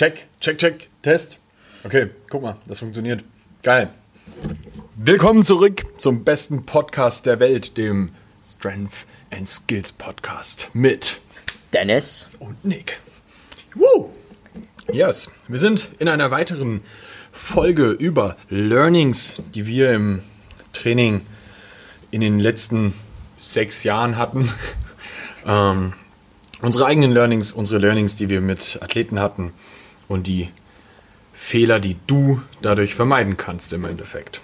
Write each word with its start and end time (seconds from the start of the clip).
Check, 0.00 0.28
check, 0.40 0.56
check, 0.56 0.88
Test. 1.02 1.38
Okay, 1.84 2.08
guck 2.30 2.40
mal, 2.40 2.56
das 2.66 2.78
funktioniert. 2.78 3.22
Geil. 3.62 3.90
Willkommen 4.96 5.44
zurück 5.44 5.84
zum 5.98 6.24
besten 6.24 6.64
Podcast 6.64 7.26
der 7.26 7.38
Welt, 7.38 7.76
dem 7.76 8.12
Strength 8.42 8.94
and 9.30 9.46
Skills 9.46 9.92
Podcast 9.92 10.70
mit 10.72 11.20
Dennis 11.74 12.28
und 12.38 12.64
Nick. 12.64 12.98
Woo! 13.74 14.08
Yes, 14.90 15.30
wir 15.48 15.58
sind 15.58 15.90
in 15.98 16.08
einer 16.08 16.30
weiteren 16.30 16.80
Folge 17.30 17.90
über 17.90 18.38
Learnings, 18.48 19.42
die 19.54 19.66
wir 19.66 19.92
im 19.92 20.22
Training 20.72 21.26
in 22.10 22.22
den 22.22 22.38
letzten 22.40 22.94
sechs 23.38 23.84
Jahren 23.84 24.16
hatten. 24.16 24.50
ähm, 25.46 25.92
unsere 26.62 26.86
eigenen 26.86 27.12
Learnings, 27.12 27.52
unsere 27.52 27.78
Learnings, 27.78 28.16
die 28.16 28.30
wir 28.30 28.40
mit 28.40 28.78
Athleten 28.80 29.20
hatten 29.20 29.52
und 30.10 30.26
die 30.26 30.48
Fehler, 31.32 31.78
die 31.78 31.96
du 32.08 32.42
dadurch 32.62 32.96
vermeiden 32.96 33.36
kannst 33.36 33.72
im 33.72 33.84
Endeffekt. 33.84 34.40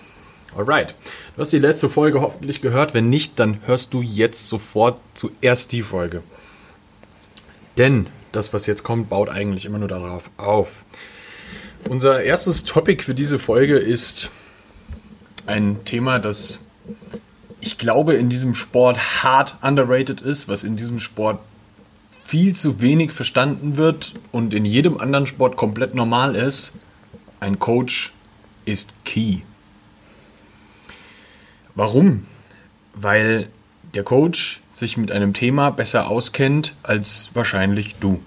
Alright. 0.56 0.94
Du 1.34 1.42
hast 1.42 1.52
die 1.52 1.58
letzte 1.58 1.90
Folge 1.90 2.20
hoffentlich 2.20 2.62
gehört. 2.62 2.94
Wenn 2.94 3.10
nicht, 3.10 3.38
dann 3.40 3.58
hörst 3.66 3.92
du 3.92 4.00
jetzt 4.00 4.48
sofort 4.48 5.00
zuerst 5.14 5.72
die 5.72 5.82
Folge. 5.82 6.22
Denn 7.76 8.06
das, 8.30 8.54
was 8.54 8.66
jetzt 8.66 8.84
kommt, 8.84 9.10
baut 9.10 9.28
eigentlich 9.28 9.66
immer 9.66 9.78
nur 9.78 9.88
darauf 9.88 10.30
auf. 10.36 10.84
Unser 11.88 12.22
erstes 12.22 12.62
Topic 12.62 13.02
für 13.02 13.14
diese 13.14 13.40
Folge 13.40 13.76
ist 13.76 14.30
ein 15.46 15.84
Thema, 15.84 16.20
das 16.20 16.60
ich 17.60 17.76
glaube 17.76 18.14
in 18.14 18.28
diesem 18.28 18.54
Sport 18.54 19.24
hart 19.24 19.56
underrated 19.62 20.20
ist, 20.20 20.46
was 20.46 20.62
in 20.62 20.76
diesem 20.76 21.00
Sport 21.00 21.40
viel 22.26 22.56
zu 22.56 22.80
wenig 22.80 23.12
verstanden 23.12 23.76
wird 23.76 24.14
und 24.32 24.52
in 24.52 24.64
jedem 24.64 24.98
anderen 24.98 25.26
Sport 25.26 25.56
komplett 25.56 25.94
normal 25.94 26.34
ist. 26.34 26.72
Ein 27.38 27.58
Coach 27.58 28.12
ist 28.64 28.92
key. 29.04 29.38
Warum? 31.76 32.26
Weil 32.94 33.48
der 33.94 34.02
Coach 34.02 34.60
sich 34.72 34.96
mit 34.96 35.12
einem 35.12 35.34
Thema 35.34 35.70
besser 35.70 36.08
auskennt 36.08 36.74
als 36.82 37.30
wahrscheinlich 37.34 37.94
du. 37.96 38.20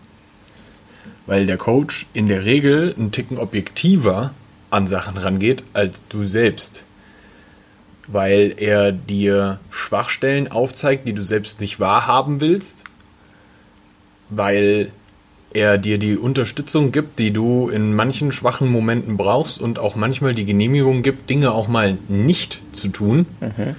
Weil 1.25 1.45
der 1.45 1.57
Coach 1.57 2.07
in 2.13 2.27
der 2.27 2.45
Regel 2.45 2.95
einen 2.97 3.11
Ticken 3.11 3.37
objektiver 3.37 4.33
an 4.69 4.87
Sachen 4.87 5.17
rangeht 5.17 5.63
als 5.73 6.07
du 6.07 6.25
selbst. 6.25 6.83
Weil 8.07 8.55
er 8.57 8.91
dir 8.91 9.59
Schwachstellen 9.69 10.49
aufzeigt, 10.49 11.07
die 11.07 11.13
du 11.13 11.23
selbst 11.23 11.59
nicht 11.59 11.79
wahrhaben 11.79 12.39
willst. 12.39 12.85
Weil 14.29 14.91
er 15.53 15.77
dir 15.77 15.97
die 15.97 16.15
Unterstützung 16.15 16.91
gibt, 16.91 17.19
die 17.19 17.31
du 17.31 17.69
in 17.69 17.95
manchen 17.95 18.31
schwachen 18.31 18.71
Momenten 18.71 19.17
brauchst 19.17 19.61
und 19.61 19.79
auch 19.79 19.95
manchmal 19.95 20.35
die 20.35 20.45
Genehmigung 20.45 21.01
gibt, 21.01 21.29
Dinge 21.29 21.51
auch 21.51 21.67
mal 21.67 21.97
nicht 22.07 22.61
zu 22.71 22.89
tun, 22.89 23.25
mhm. 23.41 23.75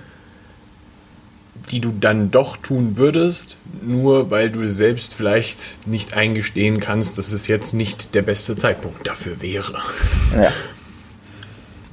die 1.71 1.81
du 1.81 1.93
dann 1.93 2.31
doch 2.31 2.56
tun 2.56 2.97
würdest, 2.97 3.56
nur 3.83 4.31
weil 4.31 4.51
du 4.51 4.69
selbst 4.69 5.15
vielleicht 5.15 5.87
nicht 5.87 6.17
eingestehen 6.17 6.81
kannst, 6.81 7.19
dass 7.19 7.33
es 7.33 7.47
jetzt 7.47 7.73
nicht 7.73 8.15
der 8.15 8.23
beste 8.23 8.56
Zeitpunkt 8.56 9.06
dafür 9.06 9.41
wäre. 9.41 9.81
Ja. 10.34 10.53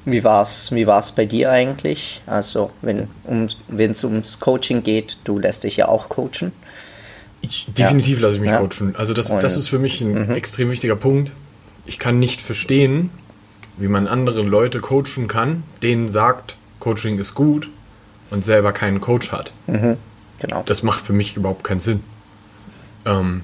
Wie 0.05 0.23
war 0.23 0.41
es 0.41 0.71
wie 0.71 0.87
war's 0.87 1.11
bei 1.11 1.25
dir 1.25 1.51
eigentlich? 1.51 2.21
Also, 2.25 2.71
wenn 2.81 3.09
es 3.91 4.03
um, 4.05 4.11
ums 4.11 4.39
Coaching 4.39 4.81
geht, 4.81 5.17
du 5.25 5.37
lässt 5.37 5.65
dich 5.65 5.75
ja 5.75 5.89
auch 5.89 6.07
coachen. 6.07 6.53
Ich, 7.41 7.67
definitiv 7.77 8.17
ja. 8.17 8.23
lasse 8.23 8.35
ich 8.35 8.41
mich 8.41 8.51
ja. 8.51 8.59
coachen. 8.59 8.95
Also 8.97 9.13
das, 9.13 9.27
das 9.27 9.57
ist 9.57 9.67
für 9.67 9.79
mich 9.79 10.01
ein 10.01 10.27
mhm. 10.27 10.31
extrem 10.31 10.69
wichtiger 10.71 10.95
Punkt. 10.95 11.31
Ich 11.85 11.99
kann 11.99 12.19
nicht 12.19 12.41
verstehen, 12.41 13.09
wie 13.77 13.87
man 13.87 14.07
andere 14.07 14.41
Leute 14.41 14.79
coachen 14.79 15.27
kann, 15.27 15.63
denen 15.81 16.07
sagt, 16.07 16.57
Coaching 16.79 17.17
ist 17.19 17.35
gut 17.35 17.69
und 18.31 18.43
selber 18.43 18.73
keinen 18.73 19.01
Coach 19.01 19.31
hat. 19.31 19.53
Mhm. 19.67 19.97
Genau. 20.39 20.63
Das 20.65 20.83
macht 20.83 21.05
für 21.05 21.13
mich 21.13 21.35
überhaupt 21.37 21.63
keinen 21.63 21.79
Sinn. 21.79 22.03
Ähm, 23.05 23.41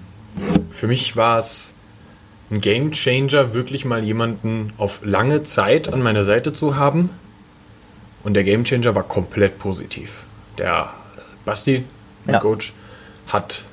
für 0.72 0.88
mich 0.88 1.16
war 1.16 1.38
es 1.38 1.74
ein 2.52 2.62
Game 2.62 2.92
Changer, 2.92 3.54
wirklich 3.54 3.86
mal 3.86 4.04
jemanden 4.04 4.74
auf 4.78 5.00
lange 5.04 5.44
Zeit 5.44 5.92
an 5.92 6.02
meiner 6.02 6.24
Seite 6.24 6.54
zu 6.54 6.76
haben. 6.76 7.10
Und 8.24 8.36
der 8.36 8.44
Game 8.44 8.64
Changer 8.64 8.96
war 8.96 9.04
komplett 9.04 9.60
positiv. 9.60 10.24
Der 10.58 10.92
Basti, 11.46 11.84
mein 12.26 12.36
ja. 12.36 12.40
Coach, 12.40 12.74
hat 13.28 13.64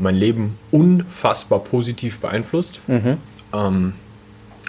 mein 0.00 0.14
Leben 0.14 0.58
unfassbar 0.70 1.60
positiv 1.60 2.18
beeinflusst. 2.18 2.80
Mhm. 2.86 3.16
Ähm, 3.52 3.92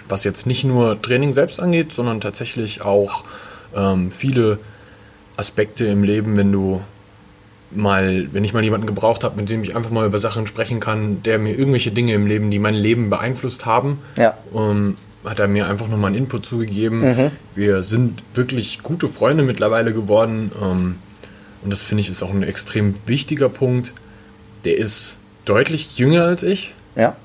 was 0.08 0.24
jetzt 0.24 0.46
nicht 0.46 0.64
nur 0.64 1.00
Training 1.00 1.32
selbst 1.32 1.60
angeht, 1.60 1.92
sondern 1.92 2.20
tatsächlich 2.20 2.82
auch 2.82 3.24
ähm, 3.74 4.10
viele 4.10 4.58
Aspekte 5.36 5.86
im 5.86 6.04
Leben, 6.04 6.36
wenn 6.36 6.52
du 6.52 6.80
mal, 7.70 8.28
wenn 8.32 8.44
ich 8.44 8.52
mal 8.52 8.62
jemanden 8.62 8.86
gebraucht 8.86 9.24
habe, 9.24 9.36
mit 9.36 9.48
dem 9.48 9.62
ich 9.62 9.74
einfach 9.74 9.90
mal 9.90 10.06
über 10.06 10.18
Sachen 10.18 10.46
sprechen 10.46 10.80
kann, 10.80 11.22
der 11.22 11.38
mir 11.38 11.56
irgendwelche 11.56 11.90
Dinge 11.90 12.12
im 12.14 12.26
Leben, 12.26 12.50
die 12.50 12.58
mein 12.58 12.74
Leben 12.74 13.08
beeinflusst 13.08 13.64
haben, 13.64 13.98
ja. 14.16 14.36
ähm, 14.54 14.96
hat 15.24 15.38
er 15.38 15.48
mir 15.48 15.68
einfach 15.68 15.88
nochmal 15.88 16.08
einen 16.08 16.18
Input 16.18 16.44
zugegeben. 16.44 17.00
Mhm. 17.00 17.30
Wir 17.54 17.82
sind 17.82 18.22
wirklich 18.34 18.82
gute 18.82 19.08
Freunde 19.08 19.42
mittlerweile 19.42 19.94
geworden. 19.94 20.50
Ähm, 20.60 20.96
und 21.62 21.70
das 21.70 21.82
finde 21.82 22.02
ich 22.02 22.10
ist 22.10 22.22
auch 22.22 22.30
ein 22.30 22.42
extrem 22.42 22.94
wichtiger 23.06 23.48
Punkt. 23.48 23.92
Der 24.64 24.76
ist 24.76 25.18
deutlich 25.44 25.98
jünger 25.98 26.24
als 26.24 26.42
ich. 26.42 26.74
Ja. 26.96 27.16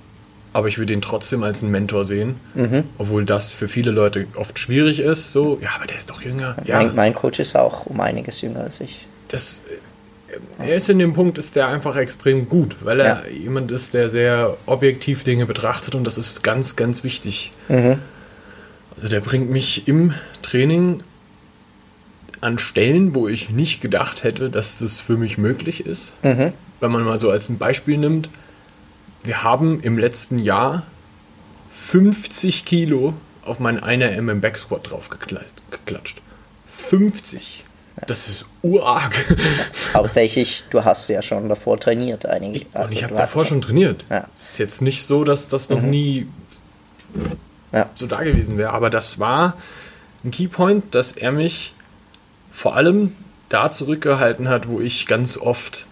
Aber 0.53 0.67
ich 0.67 0.77
würde 0.77 0.93
ihn 0.93 1.01
trotzdem 1.01 1.43
als 1.43 1.61
einen 1.61 1.71
Mentor 1.71 2.03
sehen. 2.03 2.37
Mhm. 2.55 2.83
Obwohl 2.97 3.25
das 3.25 3.51
für 3.51 3.67
viele 3.67 3.91
Leute 3.91 4.27
oft 4.35 4.57
schwierig 4.57 4.99
ist. 4.99 5.31
So, 5.31 5.59
ja, 5.61 5.69
aber 5.75 5.85
der 5.85 5.97
ist 5.97 6.09
doch 6.09 6.21
jünger. 6.21 6.55
Ja. 6.65 6.77
Mein, 6.77 6.95
mein 6.95 7.13
Coach 7.13 7.39
ist 7.39 7.55
auch 7.55 7.85
um 7.85 7.99
einiges 7.99 8.41
jünger 8.41 8.61
als 8.61 8.81
ich. 8.81 9.05
Das, 9.27 9.63
er 10.59 10.75
ist 10.75 10.89
in 10.89 10.99
dem 10.99 11.13
Punkt, 11.13 11.37
ist 11.37 11.55
der 11.55 11.67
einfach 11.67 11.95
extrem 11.95 12.49
gut, 12.49 12.77
weil 12.81 12.99
er 12.99 13.05
ja. 13.05 13.21
jemand 13.29 13.71
ist, 13.71 13.93
der 13.93 14.09
sehr 14.09 14.57
objektiv 14.65 15.23
Dinge 15.23 15.45
betrachtet 15.45 15.95
und 15.95 16.05
das 16.05 16.17
ist 16.17 16.43
ganz, 16.43 16.75
ganz 16.75 17.03
wichtig. 17.03 17.51
Mhm. 17.67 17.99
Also 18.95 19.09
der 19.09 19.19
bringt 19.19 19.49
mich 19.49 19.87
im 19.87 20.13
Training 20.41 21.01
an 22.41 22.59
Stellen, 22.59 23.15
wo 23.15 23.27
ich 23.27 23.49
nicht 23.49 23.81
gedacht 23.81 24.23
hätte, 24.23 24.49
dass 24.49 24.77
das 24.77 24.99
für 24.99 25.17
mich 25.17 25.37
möglich 25.37 25.85
ist. 25.85 26.13
Mhm 26.23 26.53
wenn 26.79 26.91
man 26.91 27.03
mal 27.03 27.19
so 27.19 27.29
als 27.29 27.49
ein 27.49 27.57
Beispiel 27.57 27.97
nimmt, 27.97 28.29
wir 29.23 29.43
haben 29.43 29.81
im 29.81 29.97
letzten 29.97 30.39
Jahr 30.39 30.83
50 31.71 32.65
Kilo 32.65 33.13
auf 33.43 33.59
meinen 33.59 33.79
1RM 33.79 34.31
im 34.31 34.41
Backsquat 34.41 34.89
drauf 34.89 35.09
geklatscht. 35.09 36.21
50. 36.65 37.63
Das 38.05 38.29
ist 38.29 38.45
urarg. 38.61 39.15
Hauptsächlich, 39.93 40.63
du 40.69 40.85
hast 40.85 41.07
ja 41.09 41.23
schon 41.23 41.49
davor 41.49 41.79
trainiert, 41.79 42.27
einige. 42.27 42.57
Ich, 42.57 42.67
also, 42.73 42.93
ich 42.93 43.03
habe 43.03 43.15
davor 43.15 43.43
schon 43.43 43.61
trainiert. 43.61 44.03
Es 44.03 44.09
ja. 44.09 44.29
ist 44.35 44.57
jetzt 44.59 44.81
nicht 44.83 45.03
so, 45.03 45.23
dass 45.23 45.47
das 45.47 45.69
noch 45.69 45.81
mhm. 45.81 45.89
nie 45.89 46.27
ja. 47.71 47.89
so 47.95 48.05
da 48.05 48.23
gewesen 48.23 48.57
wäre, 48.57 48.71
aber 48.71 48.91
das 48.91 49.19
war 49.19 49.57
ein 50.23 50.29
Keypoint, 50.29 50.93
dass 50.93 51.13
er 51.13 51.31
mich 51.31 51.73
vor 52.57 52.75
allem 52.75 53.15
da 53.49 53.69
zurückgehalten 53.69 54.49
hat, 54.49 54.67
wo 54.67 54.81
ich 54.81 55.05
ganz 55.05 55.37
oft 55.37 55.85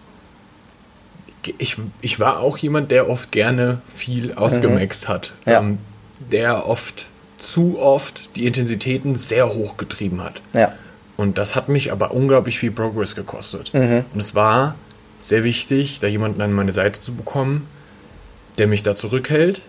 ich, 1.58 1.76
ich 2.00 2.18
war 2.18 2.40
auch 2.40 2.58
jemand, 2.58 2.90
der 2.90 3.08
oft 3.08 3.30
gerne 3.30 3.80
viel 3.94 4.34
ausgemaxt 4.34 5.04
mhm. 5.04 5.12
hat. 5.12 5.32
Ja. 5.46 5.60
Ähm, 5.60 5.78
der 6.32 6.66
oft, 6.66 7.06
zu 7.38 7.78
oft 7.78 8.34
die 8.34 8.46
Intensitäten 8.46 9.14
sehr 9.14 9.54
hoch 9.54 9.76
getrieben 9.76 10.24
hat. 10.24 10.40
Ja. 10.54 10.72
Und 11.16 11.38
das 11.38 11.54
hat 11.54 11.68
mich 11.68 11.92
aber 11.92 12.10
unglaublich 12.10 12.58
viel 12.58 12.72
Progress 12.72 13.14
gekostet. 13.14 13.72
Mhm. 13.72 14.04
Und 14.12 14.18
es 14.18 14.34
war 14.34 14.74
sehr 15.20 15.44
wichtig, 15.44 16.00
da 16.00 16.08
jemanden 16.08 16.40
an 16.40 16.52
meine 16.52 16.72
Seite 16.72 17.00
zu 17.00 17.14
bekommen, 17.14 17.68
der 18.58 18.66
mich 18.66 18.82
da 18.82 18.96
zurückhält, 18.96 19.62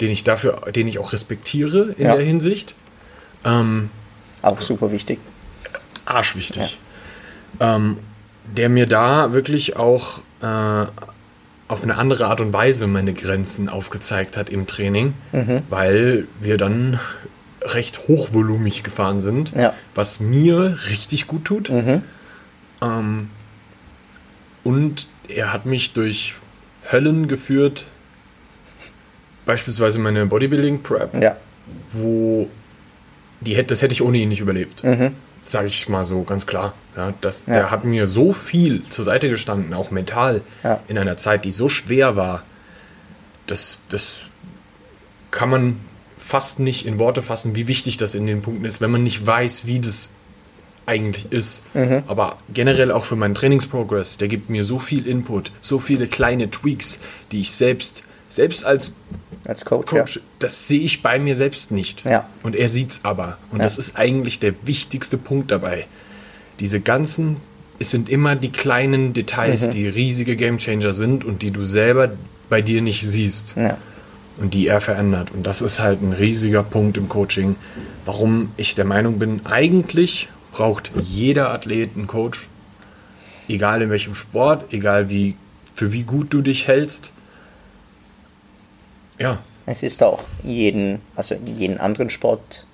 den 0.00 0.10
ich 0.10 0.24
dafür, 0.24 0.62
den 0.74 0.88
ich 0.88 0.98
auch 0.98 1.12
respektiere 1.12 1.94
in 1.96 2.06
ja. 2.06 2.16
der 2.16 2.24
Hinsicht. 2.24 2.74
Ähm, 3.44 3.90
auch 4.42 4.60
super 4.60 4.90
wichtig. 4.90 5.20
Arschwichtig. 6.06 6.78
Ja. 7.60 7.76
Ähm, 7.76 7.98
der 8.54 8.68
mir 8.68 8.86
da 8.86 9.32
wirklich 9.32 9.76
auch 9.76 10.20
äh, 10.40 10.86
auf 11.68 11.82
eine 11.82 11.96
andere 11.96 12.26
Art 12.26 12.40
und 12.40 12.52
Weise 12.52 12.86
meine 12.86 13.12
Grenzen 13.12 13.68
aufgezeigt 13.68 14.36
hat 14.36 14.50
im 14.50 14.66
Training, 14.66 15.14
mhm. 15.32 15.62
weil 15.68 16.28
wir 16.40 16.56
dann 16.56 17.00
recht 17.62 18.06
hochvolumig 18.06 18.84
gefahren 18.84 19.18
sind, 19.18 19.52
ja. 19.56 19.74
was 19.94 20.20
mir 20.20 20.76
richtig 20.90 21.26
gut 21.26 21.44
tut. 21.44 21.70
Mhm. 21.70 22.02
Ähm, 22.80 23.30
und 24.62 25.08
er 25.28 25.52
hat 25.52 25.66
mich 25.66 25.92
durch 25.92 26.36
Höllen 26.92 27.26
geführt, 27.26 27.84
beispielsweise 29.44 29.98
meine 29.98 30.26
Bodybuilding 30.26 30.82
Prep, 30.82 31.20
ja. 31.20 31.36
wo 31.90 32.48
die, 33.40 33.60
das 33.66 33.82
hätte 33.82 33.92
ich 33.92 34.02
ohne 34.02 34.18
ihn 34.18 34.28
nicht 34.28 34.40
überlebt. 34.40 34.84
Mhm 34.84 35.12
sage 35.38 35.68
ich 35.68 35.88
mal 35.88 36.04
so 36.04 36.22
ganz 36.22 36.46
klar. 36.46 36.74
Ja, 36.96 37.12
das, 37.20 37.44
ja. 37.46 37.54
Der 37.54 37.70
hat 37.70 37.84
mir 37.84 38.06
so 38.06 38.32
viel 38.32 38.82
zur 38.82 39.04
Seite 39.04 39.28
gestanden, 39.28 39.74
auch 39.74 39.90
mental, 39.90 40.42
ja. 40.62 40.80
in 40.88 40.98
einer 40.98 41.16
Zeit, 41.16 41.44
die 41.44 41.50
so 41.50 41.68
schwer 41.68 42.16
war. 42.16 42.42
Das, 43.46 43.78
das 43.88 44.22
kann 45.30 45.50
man 45.50 45.80
fast 46.16 46.58
nicht 46.58 46.86
in 46.86 46.98
Worte 46.98 47.22
fassen, 47.22 47.54
wie 47.54 47.68
wichtig 47.68 47.98
das 47.98 48.14
in 48.14 48.26
den 48.26 48.42
Punkten 48.42 48.64
ist, 48.64 48.80
wenn 48.80 48.90
man 48.90 49.02
nicht 49.02 49.24
weiß, 49.24 49.66
wie 49.66 49.80
das 49.80 50.10
eigentlich 50.86 51.30
ist. 51.30 51.62
Mhm. 51.74 52.04
Aber 52.06 52.38
generell 52.52 52.90
auch 52.90 53.04
für 53.04 53.16
meinen 53.16 53.34
Trainingsprogress, 53.34 54.18
der 54.18 54.28
gibt 54.28 54.48
mir 54.50 54.64
so 54.64 54.78
viel 54.78 55.06
Input, 55.06 55.52
so 55.60 55.78
viele 55.78 56.06
kleine 56.06 56.50
Tweaks, 56.50 57.00
die 57.32 57.40
ich 57.40 57.50
selbst, 57.50 58.04
selbst 58.28 58.64
als, 58.64 58.96
als 59.44 59.64
Coach, 59.64 59.90
Coach 59.90 60.16
ja. 60.16 60.22
das 60.38 60.68
sehe 60.68 60.80
ich 60.80 61.02
bei 61.02 61.18
mir 61.18 61.36
selbst 61.36 61.70
nicht. 61.70 62.04
Ja. 62.04 62.28
Und 62.42 62.56
er 62.56 62.68
sieht 62.68 62.90
es 62.90 63.00
aber. 63.04 63.38
Und 63.50 63.58
ja. 63.58 63.64
das 63.64 63.78
ist 63.78 63.96
eigentlich 63.96 64.40
der 64.40 64.54
wichtigste 64.64 65.18
Punkt 65.18 65.50
dabei. 65.50 65.86
Diese 66.60 66.80
ganzen, 66.80 67.36
es 67.78 67.90
sind 67.90 68.08
immer 68.08 68.36
die 68.36 68.50
kleinen 68.50 69.12
Details, 69.12 69.66
mhm. 69.66 69.70
die 69.72 69.88
riesige 69.88 70.36
Gamechanger 70.36 70.92
sind 70.92 71.24
und 71.24 71.42
die 71.42 71.50
du 71.50 71.64
selber 71.64 72.12
bei 72.48 72.62
dir 72.62 72.82
nicht 72.82 73.02
siehst. 73.02 73.56
Und 74.38 74.52
die 74.52 74.66
er 74.66 74.80
verändert. 74.80 75.30
Und 75.32 75.46
das 75.46 75.62
ist 75.62 75.80
halt 75.80 76.02
ein 76.02 76.12
riesiger 76.12 76.62
Punkt 76.62 76.98
im 76.98 77.08
Coaching, 77.08 77.56
warum 78.04 78.50
ich 78.56 78.74
der 78.74 78.84
Meinung 78.84 79.18
bin, 79.18 79.40
eigentlich 79.46 80.28
braucht 80.52 80.90
jeder 81.02 81.50
Athlet 81.50 81.96
einen 81.96 82.06
Coach, 82.06 82.48
egal 83.48 83.82
in 83.82 83.90
welchem 83.90 84.14
Sport, 84.14 84.72
egal 84.72 85.10
wie, 85.10 85.36
für 85.74 85.92
wie 85.92 86.04
gut 86.04 86.32
du 86.32 86.40
dich 86.40 86.66
hältst. 86.66 87.12
Ja. 89.18 89.38
Es 89.66 89.82
ist 89.82 90.02
auch 90.02 90.20
jeden, 90.44 91.00
also 91.16 91.34
in 91.34 91.56
jedem 91.56 91.80
anderen 91.80 92.08
Sport, 92.10 92.64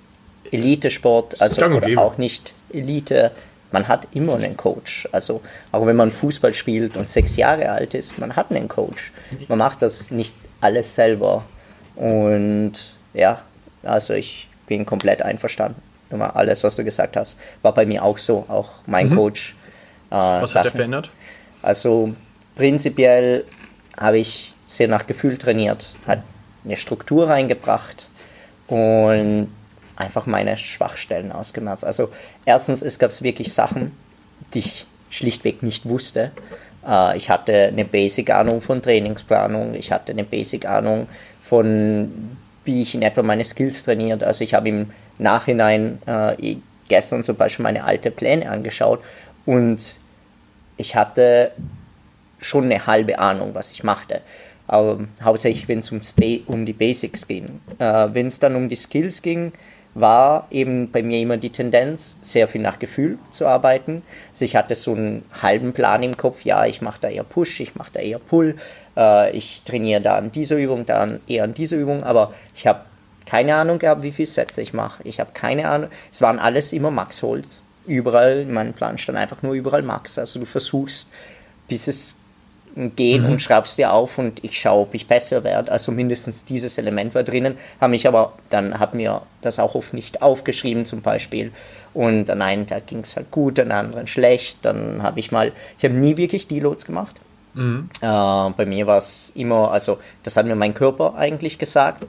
Elite-Sport, 0.50 1.40
also 1.40 1.64
auch 1.96 2.18
nicht 2.18 2.52
Elite, 2.70 3.32
man 3.72 3.88
hat 3.88 4.06
immer 4.12 4.34
einen 4.34 4.56
Coach. 4.56 5.08
Also 5.12 5.40
auch 5.72 5.86
wenn 5.86 5.96
man 5.96 6.12
Fußball 6.12 6.52
spielt 6.52 6.96
und 6.96 7.08
sechs 7.08 7.36
Jahre 7.36 7.70
alt 7.70 7.94
ist, 7.94 8.18
man 8.18 8.36
hat 8.36 8.50
einen 8.50 8.68
Coach. 8.68 9.12
Man 9.48 9.58
macht 9.58 9.80
das 9.80 10.10
nicht 10.10 10.34
alles 10.60 10.94
selber. 10.94 11.44
Und 11.96 12.74
ja, 13.14 13.42
also 13.82 14.14
ich 14.14 14.48
bin 14.66 14.86
komplett 14.86 15.22
einverstanden. 15.22 15.80
Alles, 16.10 16.62
was 16.62 16.76
du 16.76 16.84
gesagt 16.84 17.16
hast, 17.16 17.38
war 17.62 17.72
bei 17.72 17.86
mir 17.86 18.04
auch 18.04 18.18
so. 18.18 18.44
Auch 18.48 18.70
mein 18.86 19.08
mhm. 19.08 19.16
Coach. 19.16 19.56
Äh, 20.10 20.14
was 20.16 20.54
hat 20.54 20.66
er 20.66 20.72
verändert? 20.72 21.10
Also 21.62 22.14
prinzipiell 22.54 23.46
habe 23.96 24.18
ich 24.18 24.52
sehr 24.66 24.88
nach 24.88 25.06
Gefühl 25.06 25.38
trainiert, 25.38 25.88
hat 26.06 26.22
eine 26.64 26.76
Struktur 26.76 27.28
reingebracht 27.28 28.06
und 28.68 29.48
einfach 29.96 30.26
meine 30.26 30.56
Schwachstellen 30.56 31.32
ausgemerzt. 31.32 31.84
Also 31.84 32.10
erstens, 32.44 32.82
es 32.82 32.98
gab 32.98 33.20
wirklich 33.22 33.52
Sachen, 33.52 33.96
die 34.54 34.60
ich 34.60 34.86
schlichtweg 35.10 35.62
nicht 35.62 35.86
wusste. 35.86 36.32
Äh, 36.86 37.16
ich 37.16 37.30
hatte 37.30 37.68
eine 37.68 37.84
Basic-Ahnung 37.84 38.60
von 38.60 38.82
Trainingsplanung, 38.82 39.74
ich 39.74 39.92
hatte 39.92 40.12
eine 40.12 40.24
Basic-Ahnung 40.24 41.08
von 41.44 42.36
wie 42.64 42.82
ich 42.82 42.94
in 42.94 43.02
etwa 43.02 43.22
meine 43.22 43.44
Skills 43.44 43.84
trainiert. 43.84 44.22
Also 44.22 44.44
ich 44.44 44.54
habe 44.54 44.68
im 44.68 44.90
Nachhinein 45.18 46.00
äh, 46.06 46.56
gestern 46.88 47.24
zum 47.24 47.36
Beispiel 47.36 47.62
meine 47.62 47.84
alte 47.84 48.10
Pläne 48.10 48.50
angeschaut 48.50 49.02
und 49.46 49.96
ich 50.76 50.96
hatte 50.96 51.52
schon 52.40 52.64
eine 52.64 52.86
halbe 52.86 53.18
Ahnung, 53.18 53.54
was 53.54 53.70
ich 53.70 53.84
machte. 53.84 54.20
Aber 54.72 55.00
hauptsächlich, 55.22 55.68
wenn 55.68 55.80
es 55.80 55.92
um 55.92 56.64
die 56.64 56.72
Basics 56.72 57.28
ging. 57.28 57.60
Äh, 57.78 58.08
wenn 58.14 58.28
es 58.28 58.40
dann 58.40 58.56
um 58.56 58.70
die 58.70 58.76
Skills 58.76 59.20
ging, 59.20 59.52
war 59.92 60.46
eben 60.50 60.90
bei 60.90 61.02
mir 61.02 61.18
immer 61.18 61.36
die 61.36 61.50
Tendenz, 61.50 62.16
sehr 62.22 62.48
viel 62.48 62.62
nach 62.62 62.78
Gefühl 62.78 63.18
zu 63.32 63.46
arbeiten. 63.46 64.02
Also 64.30 64.46
ich 64.46 64.56
hatte 64.56 64.74
so 64.74 64.94
einen 64.94 65.26
halben 65.42 65.74
Plan 65.74 66.02
im 66.02 66.16
Kopf, 66.16 66.46
ja, 66.46 66.64
ich 66.64 66.80
mache 66.80 67.02
da 67.02 67.10
eher 67.10 67.22
Push, 67.22 67.60
ich 67.60 67.74
mache 67.74 67.90
da 67.92 68.00
eher 68.00 68.18
Pull, 68.18 68.56
äh, 68.96 69.36
ich 69.36 69.62
trainiere 69.64 70.00
da 70.00 70.16
an 70.16 70.32
dieser 70.32 70.56
Übung, 70.56 70.86
da 70.86 71.06
eher 71.26 71.44
an 71.44 71.52
dieser 71.52 71.76
Übung, 71.76 72.02
aber 72.02 72.32
ich 72.56 72.66
habe 72.66 72.80
keine 73.26 73.54
Ahnung 73.56 73.78
gehabt, 73.78 74.02
wie 74.02 74.12
viele 74.12 74.24
Sätze 74.24 74.62
ich 74.62 74.72
mache. 74.72 75.02
Ich 75.06 75.20
habe 75.20 75.32
keine 75.34 75.68
Ahnung. 75.68 75.90
Es 76.10 76.22
waren 76.22 76.38
alles 76.38 76.72
immer 76.72 76.90
Max-Holz. 76.90 77.60
Überall, 77.86 78.40
in 78.40 78.54
meinem 78.54 78.72
Plan 78.72 78.96
stand 78.96 79.18
einfach 79.18 79.42
nur 79.42 79.52
überall 79.52 79.82
Max. 79.82 80.18
Also 80.18 80.40
du 80.40 80.46
versuchst, 80.46 81.12
bis 81.68 81.88
es 81.88 82.21
geht 82.74 83.22
mhm. 83.22 83.32
und 83.32 83.42
schreibst 83.42 83.78
dir 83.78 83.92
auf 83.92 84.18
und 84.18 84.42
ich 84.44 84.58
schaue, 84.58 84.82
ob 84.82 84.94
ich 84.94 85.06
besser 85.06 85.44
werde. 85.44 85.70
Also 85.70 85.92
mindestens 85.92 86.44
dieses 86.44 86.78
Element 86.78 87.14
war 87.14 87.22
drinnen. 87.22 87.56
Habe 87.80 87.90
mich 87.90 88.06
aber, 88.06 88.32
dann 88.50 88.78
habe 88.78 88.96
mir 88.96 89.22
das 89.42 89.58
auch 89.58 89.74
oft 89.74 89.94
nicht 89.94 90.22
aufgeschrieben 90.22 90.84
zum 90.84 91.02
Beispiel. 91.02 91.52
Und 91.94 92.30
an 92.30 92.40
einem 92.40 92.66
Tag 92.66 92.86
ging 92.86 93.00
es 93.00 93.16
halt 93.16 93.30
gut, 93.30 93.58
an 93.58 93.70
einem 93.70 93.86
anderen 93.88 94.06
schlecht. 94.06 94.58
Dann 94.62 95.02
habe 95.02 95.20
ich 95.20 95.30
mal, 95.30 95.52
ich 95.78 95.84
habe 95.84 95.94
nie 95.94 96.16
wirklich 96.16 96.48
Deloads 96.48 96.86
gemacht. 96.86 97.16
Mhm. 97.54 97.90
Äh, 98.00 98.06
bei 98.06 98.64
mir 98.66 98.86
war 98.86 98.98
es 98.98 99.32
immer, 99.34 99.70
also 99.70 99.98
das 100.22 100.36
hat 100.36 100.46
mir 100.46 100.54
mein 100.54 100.74
Körper 100.74 101.14
eigentlich 101.16 101.58
gesagt. 101.58 102.06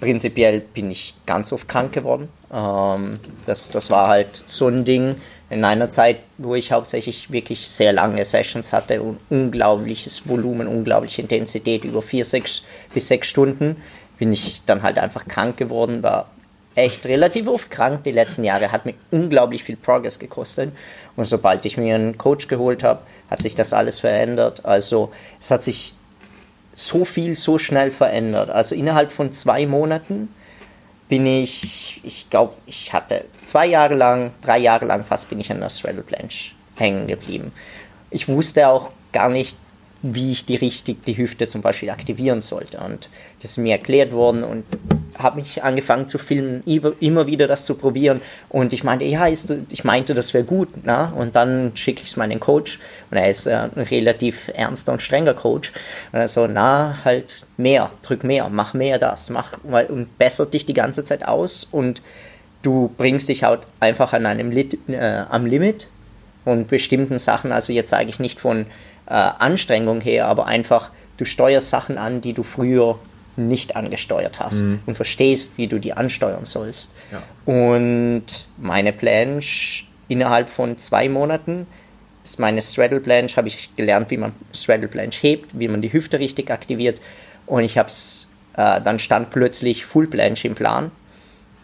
Prinzipiell 0.00 0.60
bin 0.60 0.90
ich 0.90 1.14
ganz 1.24 1.52
oft 1.52 1.68
krank 1.68 1.92
geworden. 1.92 2.28
Ähm, 2.52 3.18
das, 3.46 3.70
das 3.70 3.90
war 3.90 4.08
halt 4.08 4.44
so 4.46 4.68
ein 4.68 4.84
Ding 4.84 5.14
in 5.54 5.64
einer 5.64 5.88
Zeit, 5.88 6.18
wo 6.36 6.56
ich 6.56 6.72
hauptsächlich 6.72 7.30
wirklich 7.30 7.68
sehr 7.68 7.92
lange 7.92 8.24
Sessions 8.24 8.72
hatte 8.72 9.00
und 9.00 9.20
unglaubliches 9.30 10.28
Volumen, 10.28 10.66
unglaubliche 10.66 11.22
Intensität 11.22 11.84
über 11.84 12.02
vier, 12.02 12.24
sechs 12.24 12.64
bis 12.92 13.06
sechs 13.06 13.28
Stunden, 13.28 13.76
bin 14.18 14.32
ich 14.32 14.64
dann 14.66 14.82
halt 14.82 14.98
einfach 14.98 15.26
krank 15.28 15.56
geworden, 15.56 16.02
war 16.02 16.28
echt 16.74 17.06
relativ 17.06 17.46
oft 17.46 17.70
krank 17.70 18.02
die 18.02 18.10
letzten 18.10 18.42
Jahre, 18.42 18.72
hat 18.72 18.84
mir 18.84 18.94
unglaublich 19.12 19.62
viel 19.62 19.76
Progress 19.76 20.18
gekostet. 20.18 20.72
Und 21.14 21.26
sobald 21.26 21.64
ich 21.64 21.76
mir 21.76 21.94
einen 21.94 22.18
Coach 22.18 22.48
geholt 22.48 22.82
habe, 22.82 23.02
hat 23.30 23.40
sich 23.40 23.54
das 23.54 23.72
alles 23.72 24.00
verändert. 24.00 24.64
Also 24.64 25.12
es 25.40 25.52
hat 25.52 25.62
sich 25.62 25.94
so 26.74 27.04
viel 27.04 27.36
so 27.36 27.58
schnell 27.58 27.92
verändert. 27.92 28.50
Also 28.50 28.74
innerhalb 28.74 29.12
von 29.12 29.30
zwei 29.30 29.66
Monaten 29.66 30.30
bin 31.08 31.26
ich, 31.26 32.00
ich 32.02 32.30
glaube, 32.30 32.54
ich 32.66 32.92
hatte 32.92 33.24
zwei 33.44 33.66
Jahre 33.66 33.94
lang, 33.94 34.32
drei 34.42 34.58
Jahre 34.58 34.86
lang 34.86 35.04
fast 35.04 35.28
bin 35.28 35.40
ich 35.40 35.50
an 35.50 35.60
der 35.60 35.70
Straddle 35.70 36.02
Planche 36.02 36.52
hängen 36.76 37.06
geblieben. 37.06 37.52
Ich 38.10 38.28
wusste 38.28 38.68
auch 38.68 38.90
gar 39.12 39.28
nicht, 39.28 39.56
wie 40.02 40.32
ich 40.32 40.44
die 40.44 40.56
richtig 40.56 41.04
die 41.04 41.16
Hüfte 41.16 41.48
zum 41.48 41.62
Beispiel 41.62 41.90
aktivieren 41.90 42.40
sollte. 42.40 42.78
Und 42.78 43.08
das 43.40 43.52
ist 43.52 43.56
mir 43.58 43.72
erklärt 43.72 44.12
worden 44.12 44.44
und 44.44 44.64
habe 45.18 45.36
mich 45.36 45.62
angefangen 45.62 46.08
zu 46.08 46.18
filmen, 46.18 46.62
immer 46.66 47.26
wieder 47.26 47.46
das 47.46 47.64
zu 47.64 47.74
probieren. 47.74 48.20
Und 48.48 48.72
ich 48.72 48.84
meinte, 48.84 49.04
ja, 49.04 49.26
ist, 49.26 49.54
ich 49.70 49.84
meinte, 49.84 50.14
das 50.14 50.34
wäre 50.34 50.44
gut. 50.44 50.68
Na? 50.84 51.12
Und 51.16 51.36
dann 51.36 51.72
schicke 51.74 52.02
ich 52.02 52.08
es 52.08 52.16
meinen 52.16 52.40
Coach. 52.40 52.78
Und 53.10 53.16
er 53.16 53.30
ist 53.30 53.46
äh, 53.46 53.68
ein 53.74 53.82
relativ 53.82 54.50
ernster 54.54 54.92
und 54.92 55.02
strenger 55.02 55.34
Coach. 55.34 55.72
Und 56.12 56.20
er 56.20 56.28
so, 56.28 56.46
na, 56.46 56.98
halt 57.04 57.44
mehr, 57.56 57.90
drück 58.02 58.24
mehr, 58.24 58.48
mach 58.48 58.74
mehr 58.74 58.98
das, 58.98 59.30
mach 59.30 59.52
weil, 59.62 59.86
und 59.86 60.18
bessert 60.18 60.54
dich 60.54 60.66
die 60.66 60.74
ganze 60.74 61.04
Zeit 61.04 61.26
aus. 61.26 61.64
Und 61.70 62.02
du 62.62 62.92
bringst 62.96 63.28
dich 63.28 63.44
halt 63.44 63.60
einfach 63.80 64.12
an 64.12 64.26
einem 64.26 64.50
Lit, 64.50 64.78
äh, 64.88 65.22
am 65.28 65.46
Limit 65.46 65.88
und 66.44 66.68
bestimmten 66.68 67.18
Sachen. 67.18 67.52
Also 67.52 67.72
jetzt 67.72 67.90
sage 67.90 68.08
ich 68.08 68.18
nicht 68.18 68.40
von 68.40 68.66
äh, 69.06 69.12
Anstrengung 69.14 70.00
her, 70.00 70.26
aber 70.26 70.46
einfach, 70.46 70.90
du 71.16 71.24
steuerst 71.24 71.70
Sachen 71.70 71.98
an, 71.98 72.20
die 72.20 72.32
du 72.32 72.42
früher 72.42 72.98
nicht 73.36 73.76
angesteuert 73.76 74.38
hast 74.38 74.62
mhm. 74.62 74.80
und 74.86 74.94
verstehst, 74.94 75.58
wie 75.58 75.66
du 75.66 75.78
die 75.78 75.92
ansteuern 75.92 76.44
sollst. 76.44 76.92
Ja. 77.12 77.22
Und 77.52 78.46
meine 78.56 78.92
Planche 78.92 79.84
innerhalb 80.08 80.48
von 80.48 80.78
zwei 80.78 81.08
Monaten 81.08 81.66
ist 82.24 82.38
meine 82.38 82.62
Straddle 82.62 83.00
Planche, 83.00 83.36
habe 83.36 83.48
ich 83.48 83.74
gelernt, 83.76 84.10
wie 84.10 84.16
man 84.16 84.32
Straddle 84.52 84.88
Planche 84.88 85.20
hebt, 85.22 85.50
wie 85.52 85.68
man 85.68 85.82
die 85.82 85.92
Hüfte 85.92 86.18
richtig 86.18 86.50
aktiviert 86.50 87.00
und 87.46 87.64
ich 87.64 87.76
habe 87.76 87.88
es, 87.88 88.26
äh, 88.54 88.80
dann 88.80 88.98
stand 88.98 89.30
plötzlich 89.30 89.84
Full 89.84 90.06
Planche 90.06 90.48
im 90.48 90.54
Plan 90.54 90.90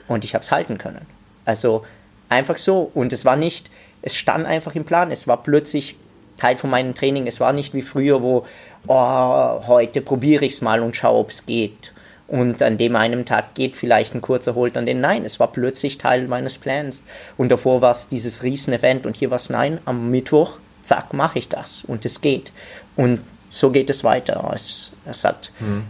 und 0.08 0.24
ich 0.24 0.34
habe 0.34 0.42
es 0.42 0.50
halten 0.50 0.78
können. 0.78 1.06
Also 1.44 1.84
einfach 2.28 2.58
so 2.58 2.90
und 2.94 3.12
es 3.12 3.24
war 3.24 3.36
nicht, 3.36 3.70
es 4.02 4.16
stand 4.16 4.46
einfach 4.46 4.74
im 4.74 4.84
Plan, 4.84 5.10
es 5.10 5.26
war 5.26 5.42
plötzlich 5.42 5.96
Teil 6.40 6.56
von 6.56 6.70
meinem 6.70 6.94
Training. 6.94 7.28
Es 7.28 7.38
war 7.38 7.52
nicht 7.52 7.74
wie 7.74 7.82
früher, 7.82 8.22
wo 8.22 8.46
oh, 8.87 9.66
heute 9.66 10.00
probiere 10.00 10.44
ich 10.44 10.54
es 10.54 10.62
mal 10.62 10.80
und 10.80 10.96
schaue, 10.96 11.18
ob 11.18 11.30
es 11.30 11.46
geht. 11.46 11.92
Und 12.28 12.62
an 12.62 12.78
dem 12.78 12.94
einen 12.94 13.25
Tag 13.25 13.54
geht 13.54 13.75
vielleicht 13.75 14.14
ein 14.14 14.20
kurzer 14.20 14.54
Holt 14.54 14.76
an 14.76 14.87
den 14.87 15.00
Nein. 15.00 15.25
Es 15.25 15.40
war 15.40 15.50
plötzlich 15.50 15.99
Teil 15.99 16.28
meines 16.28 16.58
Plans. 16.58 17.02
Und 17.37 17.50
davor 17.50 17.80
war 17.80 17.90
es 17.90 18.06
dieses 18.06 18.44
Riesen-Event 18.44 19.04
und 19.04 19.16
hier 19.16 19.30
war 19.30 19.37
es 19.37 19.50
Nein. 19.50 19.78
Am 19.84 20.10
Mittwoch, 20.12 20.58
zack, 20.82 21.12
mache 21.12 21.40
ich 21.40 21.49
das. 21.49 21.82
Und 21.84 22.04
es 22.04 22.20
geht. 22.20 22.52
Und 22.94 23.20
so 23.49 23.70
geht 23.70 23.90
es 23.90 24.04
weiter. 24.04 24.49
Es, 24.54 24.92
es 25.06 25.25
hat, 25.25 25.50
mhm. 25.58 25.84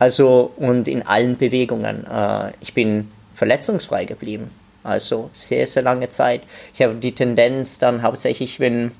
also, 0.00 0.52
und 0.56 0.88
in 0.88 1.06
allen 1.06 1.36
Bewegungen. 1.36 2.04
Äh, 2.04 2.50
ich 2.60 2.74
bin 2.74 3.12
verletzungsfrei 3.36 4.06
geblieben. 4.06 4.50
Also 4.82 5.30
sehr, 5.32 5.66
sehr 5.68 5.84
lange 5.84 6.10
Zeit. 6.10 6.42
Ich 6.74 6.82
habe 6.82 6.96
die 6.96 7.12
Tendenz 7.12 7.78
dann 7.78 8.02
hauptsächlich, 8.02 8.58
wenn 8.58 8.90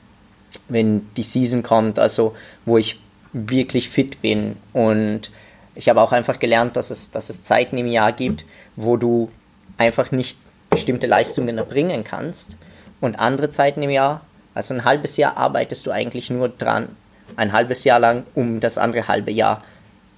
wenn 0.69 1.09
die 1.17 1.23
Season 1.23 1.63
kommt, 1.63 1.99
also 1.99 2.35
wo 2.65 2.79
ich 2.79 3.01
wirklich 3.37 3.89
fit 3.89 4.23
bin. 4.23 4.57
Und 4.73 5.31
ich 5.75 5.89
habe 5.89 6.01
auch 6.01 6.13
einfach 6.13 6.39
gelernt, 6.39 6.77
dass 6.77 6.91
es, 6.91 7.11
dass 7.11 7.29
es 7.29 7.45
Zeiten 7.45 7.77
im 7.77 7.87
Jahr 7.87 8.13
gibt, 8.13 8.45
wo 8.77 8.97
du 8.97 9.31
einfach 9.77 10.11
nicht 10.11 10.39
bestimmte 10.71 11.07
Leistungen 11.07 11.59
erbringen 11.59 12.03
kannst 12.03 12.57
und 13.01 13.19
andere 13.19 13.51
Zeiten 13.51 13.83
im 13.83 13.91
Jahr, 13.91 14.23
also 14.55 14.75
ein 14.75 14.85
halbes 14.85 15.17
Jahr 15.17 15.37
arbeitest 15.37 15.87
du 15.87 15.91
eigentlich 15.91 16.31
nur 16.31 16.49
dran, 16.49 16.89
ein 17.37 17.53
halbes 17.53 17.85
Jahr 17.85 18.01
lang, 18.01 18.25
um 18.35 18.61
das 18.61 18.79
andere 18.79 19.07
halbe 19.07 19.31
Jahr 19.31 19.63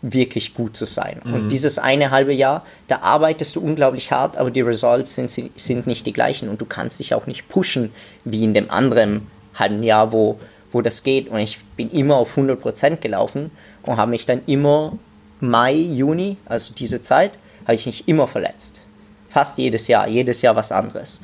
wirklich 0.00 0.54
gut 0.54 0.76
zu 0.76 0.84
sein. 0.84 1.20
Mhm. 1.24 1.34
Und 1.34 1.48
dieses 1.48 1.78
eine 1.78 2.12
halbe 2.12 2.32
Jahr, 2.32 2.64
da 2.86 3.00
arbeitest 3.00 3.56
du 3.56 3.60
unglaublich 3.60 4.12
hart, 4.12 4.36
aber 4.36 4.52
die 4.52 4.60
Results 4.60 5.16
sind, 5.16 5.30
sind 5.30 5.86
nicht 5.88 6.06
die 6.06 6.12
gleichen 6.12 6.48
und 6.48 6.60
du 6.60 6.66
kannst 6.66 7.00
dich 7.00 7.14
auch 7.14 7.26
nicht 7.26 7.48
pushen 7.48 7.92
wie 8.24 8.44
in 8.44 8.54
dem 8.54 8.70
anderen 8.70 9.26
halben 9.56 9.82
Jahr, 9.82 10.12
wo, 10.12 10.38
wo 10.72 10.82
das 10.82 11.02
geht. 11.02 11.28
Und 11.28 11.38
ich 11.38 11.58
bin 11.76 11.90
immer 11.90 12.16
auf 12.16 12.36
100% 12.36 12.96
gelaufen 12.96 13.50
und 13.82 13.96
habe 13.96 14.10
mich 14.10 14.26
dann 14.26 14.42
immer 14.46 14.92
Mai, 15.40 15.74
Juni, 15.74 16.36
also 16.46 16.74
diese 16.74 17.02
Zeit, 17.02 17.32
habe 17.64 17.74
ich 17.74 17.86
mich 17.86 18.08
immer 18.08 18.26
verletzt. 18.26 18.80
Fast 19.28 19.58
jedes 19.58 19.88
Jahr, 19.88 20.08
jedes 20.08 20.42
Jahr 20.42 20.56
was 20.56 20.72
anderes. 20.72 21.20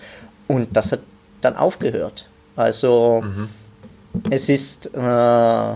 Und 0.47 0.77
das 0.77 0.93
hat 0.93 1.01
dann 1.41 1.57
aufgehört. 1.57 2.27
Also 2.57 3.23
mhm. 3.25 3.49
es 4.31 4.49
ist, 4.49 4.87
äh, 4.95 5.73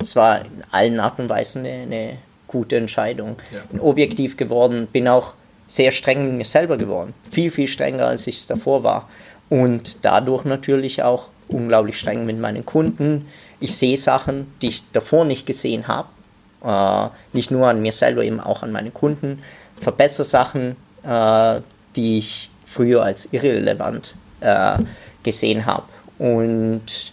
es 0.00 0.16
war 0.16 0.40
in 0.40 0.64
allen 0.70 1.00
Arten 1.00 1.22
und 1.22 1.28
Weisen 1.28 1.64
eine, 1.64 1.82
eine 1.82 2.18
gute 2.46 2.76
Entscheidung. 2.76 3.36
Ja. 3.52 3.60
Bin 3.70 3.80
objektiv 3.80 4.36
geworden, 4.36 4.88
bin 4.92 5.08
auch 5.08 5.34
sehr 5.66 5.90
streng 5.92 6.26
mit 6.26 6.34
mir 6.34 6.44
selber 6.44 6.76
geworden. 6.76 7.14
Viel, 7.30 7.50
viel 7.50 7.68
strenger, 7.68 8.06
als 8.06 8.26
ich 8.26 8.38
es 8.38 8.46
davor 8.46 8.82
war. 8.82 9.08
Und 9.48 10.04
dadurch 10.04 10.44
natürlich 10.44 11.02
auch 11.02 11.28
unglaublich 11.52 11.98
streng 11.98 12.26
mit 12.26 12.38
meinen 12.38 12.64
Kunden. 12.64 13.28
Ich 13.60 13.76
sehe 13.76 13.96
Sachen, 13.96 14.52
die 14.62 14.68
ich 14.68 14.82
davor 14.92 15.24
nicht 15.24 15.46
gesehen 15.46 15.88
habe. 15.88 16.08
Äh, 16.64 17.08
nicht 17.32 17.50
nur 17.50 17.68
an 17.68 17.82
mir 17.82 17.92
selber, 17.92 18.24
eben 18.24 18.40
auch 18.40 18.62
an 18.62 18.72
meinen 18.72 18.92
Kunden. 18.92 19.42
Verbessere 19.80 20.24
Sachen, 20.24 20.76
äh, 21.02 21.60
die 21.96 22.18
ich 22.18 22.50
früher 22.66 23.02
als 23.02 23.32
irrelevant 23.32 24.14
äh, 24.40 24.78
gesehen 25.22 25.66
habe. 25.66 25.84
Und 26.18 27.12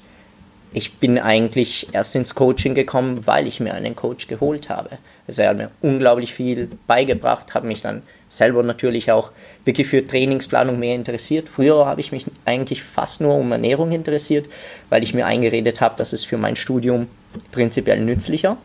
ich 0.74 0.98
bin 0.98 1.18
eigentlich 1.18 1.88
erst 1.94 2.16
ins 2.16 2.36
Coaching 2.36 2.76
gekommen, 2.76 3.26
weil 3.26 3.48
ich 3.48 3.60
mir 3.60 3.74
einen 3.74 3.96
Coach 3.96 4.28
geholt 4.28 4.70
habe. 4.70 4.98
Also 5.28 5.42
er 5.42 5.50
hat 5.50 5.58
mir 5.58 5.72
unglaublich 5.82 6.34
viel 6.34 6.70
beigebracht, 6.88 7.54
habe 7.54 7.68
mich 7.68 7.82
dann 7.82 8.04
selber 8.30 8.64
natürlich 8.64 9.12
auch 9.12 9.32
wirklich 9.66 9.88
für 9.88 10.06
Trainingsplanung 10.06 10.80
mehr 10.80 10.96
interessiert. 10.96 11.50
Früher 11.50 11.86
habe 11.86 12.02
ich 12.02 12.12
mich 12.12 12.26
eigentlich 12.46 12.84
fast 12.84 13.22
nur 13.22 13.36
um 13.36 13.52
Ernährung 13.52 13.92
interessiert, 13.92 14.48
weil 14.90 15.04
ich 15.04 15.14
mir 15.14 15.26
eingeredet 15.26 15.82
habe, 15.82 15.96
dass 15.98 16.14
es 16.14 16.26
für 16.26 16.38
mein 16.38 16.56
Studium 16.56 17.08
prinzipiell 17.52 18.02
nützlicher. 18.02 18.58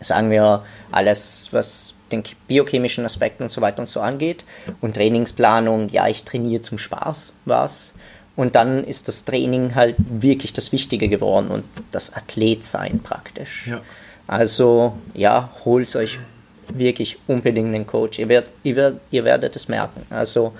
Sagen 0.00 0.30
wir 0.30 0.64
alles, 0.92 1.48
was 1.52 1.94
den 2.12 2.22
biochemischen 2.46 3.04
Aspekten 3.04 3.44
und 3.44 3.50
so 3.50 3.60
weiter 3.60 3.80
und 3.80 3.88
so 3.88 4.00
angeht. 4.00 4.44
Und 4.80 4.94
Trainingsplanung, 4.94 5.88
ja, 5.88 6.06
ich 6.06 6.24
trainiere 6.24 6.62
zum 6.62 6.78
Spaß, 6.78 7.34
was. 7.44 7.94
Und 8.36 8.54
dann 8.54 8.84
ist 8.84 9.08
das 9.08 9.24
Training 9.24 9.74
halt 9.74 9.96
wirklich 9.98 10.52
das 10.52 10.70
Wichtige 10.70 11.08
geworden 11.08 11.48
und 11.48 11.64
das 11.90 12.14
Athletsein 12.14 13.00
praktisch. 13.02 13.66
Ja. 13.66 13.80
Also 14.26 14.98
ja, 15.14 15.50
holt 15.64 15.94
euch 15.96 16.18
wirklich 16.68 17.18
unbedingt 17.26 17.74
einen 17.74 17.86
Coach. 17.86 18.18
Ihr, 18.18 18.28
werdet, 18.28 18.50
ihr, 18.62 18.76
werdet, 18.76 19.00
ihr 19.10 19.24
werdet 19.24 19.56
es 19.56 19.68
merken. 19.68 20.02
Also 20.10 20.52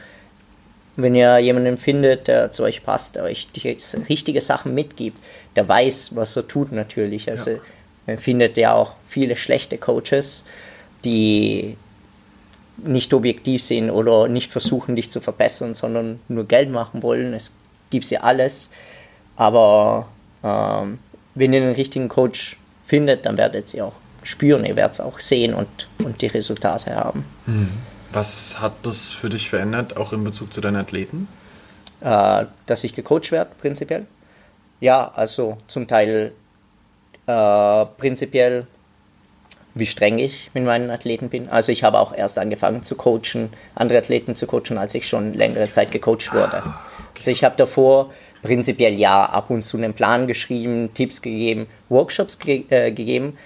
wenn 0.96 1.14
ihr 1.14 1.38
jemanden 1.38 1.76
findet, 1.76 2.28
der 2.28 2.52
zu 2.52 2.62
euch 2.62 2.82
passt, 2.84 3.16
der 3.16 3.24
euch 3.24 3.46
die 3.46 3.76
richtige 4.08 4.40
Sachen 4.40 4.74
mitgibt, 4.74 5.18
der 5.54 5.68
weiß, 5.68 6.16
was 6.16 6.36
er 6.36 6.48
tut 6.48 6.72
natürlich. 6.72 7.28
Also 7.30 7.52
ja. 7.52 7.58
man 8.06 8.18
findet 8.18 8.56
ja 8.56 8.74
auch 8.74 8.94
viele 9.06 9.36
schlechte 9.36 9.78
Coaches, 9.78 10.44
die 11.04 11.76
nicht 12.78 13.12
objektiv 13.14 13.62
sind 13.62 13.90
oder 13.90 14.28
nicht 14.28 14.52
versuchen, 14.52 14.96
dich 14.96 15.10
zu 15.10 15.20
verbessern, 15.20 15.74
sondern 15.74 16.20
nur 16.28 16.46
Geld 16.46 16.70
machen 16.70 17.02
wollen. 17.02 17.32
Es 17.34 17.54
gibt 17.90 18.08
ja 18.10 18.20
alles. 18.20 18.70
Aber 19.36 20.08
ähm, 20.42 20.98
wenn 21.34 21.52
ihr 21.52 21.60
den 21.60 21.72
richtigen 21.72 22.08
Coach 22.08 22.56
findet, 22.86 23.26
dann 23.26 23.36
werdet 23.36 23.72
ihr 23.74 23.86
auch 23.86 23.94
spüren, 24.26 24.64
ihr 24.64 24.76
werdet 24.76 24.94
es 24.94 25.00
auch 25.00 25.20
sehen 25.20 25.54
und, 25.54 25.88
und 25.98 26.20
die 26.20 26.26
Resultate 26.26 26.94
haben. 26.94 27.24
Hm. 27.46 27.70
Was 28.12 28.60
hat 28.60 28.72
das 28.82 29.12
für 29.12 29.28
dich 29.28 29.48
verändert, 29.50 29.96
auch 29.96 30.12
in 30.12 30.24
Bezug 30.24 30.52
zu 30.52 30.60
deinen 30.60 30.76
Athleten? 30.76 31.28
Äh, 32.00 32.44
dass 32.66 32.84
ich 32.84 32.94
gecoacht 32.94 33.30
werde, 33.30 33.50
prinzipiell. 33.60 34.06
Ja, 34.80 35.10
also 35.14 35.58
zum 35.68 35.86
Teil 35.86 36.32
äh, 37.26 37.86
prinzipiell, 37.98 38.66
wie 39.74 39.86
streng 39.86 40.18
ich 40.18 40.50
mit 40.54 40.64
meinen 40.64 40.90
Athleten 40.90 41.28
bin. 41.28 41.48
Also 41.48 41.70
ich 41.70 41.84
habe 41.84 41.98
auch 41.98 42.14
erst 42.14 42.38
angefangen 42.38 42.82
zu 42.82 42.96
coachen, 42.96 43.50
andere 43.74 43.98
Athleten 43.98 44.34
zu 44.34 44.46
coachen, 44.46 44.78
als 44.78 44.94
ich 44.94 45.06
schon 45.06 45.34
längere 45.34 45.70
Zeit 45.70 45.92
gecoacht 45.92 46.32
wurde. 46.32 46.62
Ah, 46.64 46.80
okay. 47.10 47.18
Also 47.18 47.30
ich 47.30 47.44
habe 47.44 47.56
davor 47.56 48.10
prinzipiell 48.42 48.94
ja 48.94 49.26
ab 49.26 49.50
und 49.50 49.62
zu 49.64 49.76
einen 49.76 49.92
Plan 49.92 50.26
geschrieben, 50.26 50.90
Tipps 50.94 51.20
gegeben, 51.20 51.66
Workshops 51.88 52.38
ge 52.38 52.64
äh, 52.70 52.90
gegeben, 52.90 53.36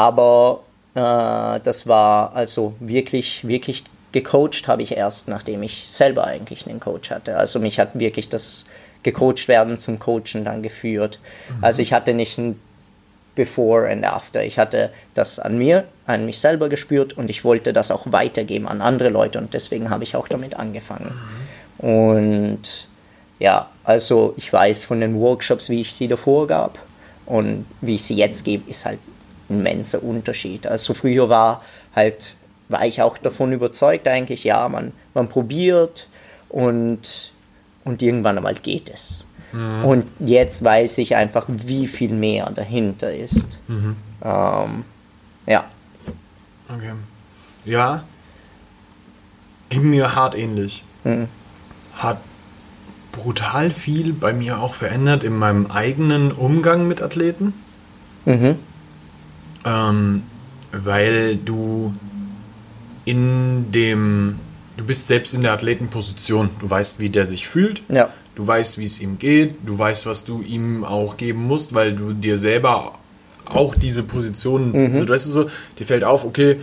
aber 0.00 0.60
äh, 0.94 1.60
das 1.62 1.86
war 1.86 2.34
also 2.34 2.74
wirklich, 2.80 3.46
wirklich 3.46 3.84
gecoacht 4.12 4.66
habe 4.66 4.82
ich 4.82 4.96
erst, 4.96 5.28
nachdem 5.28 5.62
ich 5.62 5.84
selber 5.88 6.26
eigentlich 6.26 6.66
einen 6.66 6.80
Coach 6.80 7.10
hatte. 7.10 7.36
Also 7.36 7.58
mich 7.58 7.78
hat 7.78 7.90
wirklich 7.98 8.30
das 8.30 8.64
gecoacht 9.02 9.46
werden 9.46 9.78
zum 9.78 9.98
Coachen 9.98 10.44
dann 10.44 10.62
geführt. 10.62 11.20
Mhm. 11.48 11.64
Also 11.64 11.82
ich 11.82 11.92
hatte 11.92 12.14
nicht 12.14 12.38
ein 12.38 12.58
Before 13.34 13.90
and 13.90 14.04
After. 14.04 14.42
Ich 14.42 14.58
hatte 14.58 14.90
das 15.14 15.38
an 15.38 15.58
mir, 15.58 15.84
an 16.06 16.24
mich 16.24 16.40
selber 16.40 16.70
gespürt 16.70 17.12
und 17.18 17.28
ich 17.28 17.44
wollte 17.44 17.74
das 17.74 17.90
auch 17.90 18.06
weitergeben 18.06 18.66
an 18.66 18.80
andere 18.80 19.10
Leute 19.10 19.38
und 19.38 19.52
deswegen 19.52 19.90
habe 19.90 20.04
ich 20.04 20.16
auch 20.16 20.28
damit 20.28 20.54
angefangen. 20.54 21.12
Mhm. 21.78 21.88
Und 21.88 22.88
ja, 23.38 23.68
also 23.84 24.32
ich 24.38 24.50
weiß 24.50 24.84
von 24.84 25.00
den 25.00 25.20
Workshops, 25.20 25.68
wie 25.68 25.82
ich 25.82 25.92
sie 25.92 26.08
davor 26.08 26.46
gab 26.46 26.78
und 27.26 27.66
wie 27.82 27.96
ich 27.96 28.02
sie 28.02 28.16
jetzt 28.16 28.44
gebe, 28.44 28.68
ist 28.68 28.86
halt 28.86 28.98
immenser 29.50 30.02
Unterschied. 30.02 30.66
Also 30.66 30.94
früher 30.94 31.28
war 31.28 31.62
halt, 31.94 32.34
war 32.68 32.84
ich 32.86 33.02
auch 33.02 33.18
davon 33.18 33.52
überzeugt 33.52 34.08
eigentlich, 34.08 34.44
ja, 34.44 34.68
man, 34.68 34.92
man 35.14 35.28
probiert 35.28 36.08
und, 36.48 37.32
und 37.84 38.02
irgendwann 38.02 38.38
einmal 38.38 38.54
geht 38.54 38.90
es. 38.90 39.26
Mhm. 39.52 39.84
Und 39.84 40.06
jetzt 40.20 40.62
weiß 40.62 40.98
ich 40.98 41.16
einfach, 41.16 41.44
wie 41.48 41.86
viel 41.86 42.14
mehr 42.14 42.50
dahinter 42.50 43.12
ist. 43.12 43.60
Mhm. 43.68 43.96
Ähm, 44.22 44.84
ja. 45.46 45.64
Okay. 46.68 46.92
Ja. 47.64 48.04
Ging 49.68 49.90
mir 49.90 50.14
hart 50.14 50.36
ähnlich. 50.36 50.84
Mhm. 51.04 51.28
Hat 51.94 52.18
brutal 53.12 53.70
viel 53.70 54.12
bei 54.12 54.32
mir 54.32 54.60
auch 54.60 54.74
verändert 54.74 55.24
in 55.24 55.36
meinem 55.36 55.66
eigenen 55.66 56.32
Umgang 56.32 56.86
mit 56.86 57.02
Athleten. 57.02 57.52
Mhm. 58.24 58.58
Ähm, 59.64 60.22
weil 60.72 61.36
du 61.36 61.92
in 63.04 63.72
dem, 63.72 64.36
du 64.76 64.84
bist 64.84 65.08
selbst 65.08 65.34
in 65.34 65.42
der 65.42 65.52
Athletenposition. 65.52 66.50
Du 66.60 66.70
weißt, 66.70 67.00
wie 67.00 67.10
der 67.10 67.26
sich 67.26 67.48
fühlt. 67.48 67.82
Ja. 67.88 68.10
Du 68.34 68.46
weißt, 68.46 68.78
wie 68.78 68.84
es 68.84 69.00
ihm 69.00 69.18
geht. 69.18 69.56
Du 69.66 69.78
weißt, 69.78 70.06
was 70.06 70.24
du 70.24 70.42
ihm 70.42 70.84
auch 70.84 71.16
geben 71.16 71.42
musst, 71.44 71.74
weil 71.74 71.94
du 71.94 72.12
dir 72.12 72.38
selber 72.38 72.94
auch 73.46 73.74
diese 73.74 74.04
Position, 74.04 74.70
mhm. 74.70 74.92
also 74.92 75.04
du 75.04 75.12
weißt 75.12 75.24
so, 75.26 75.50
dir 75.78 75.84
fällt 75.84 76.04
auf, 76.04 76.24
okay, 76.24 76.58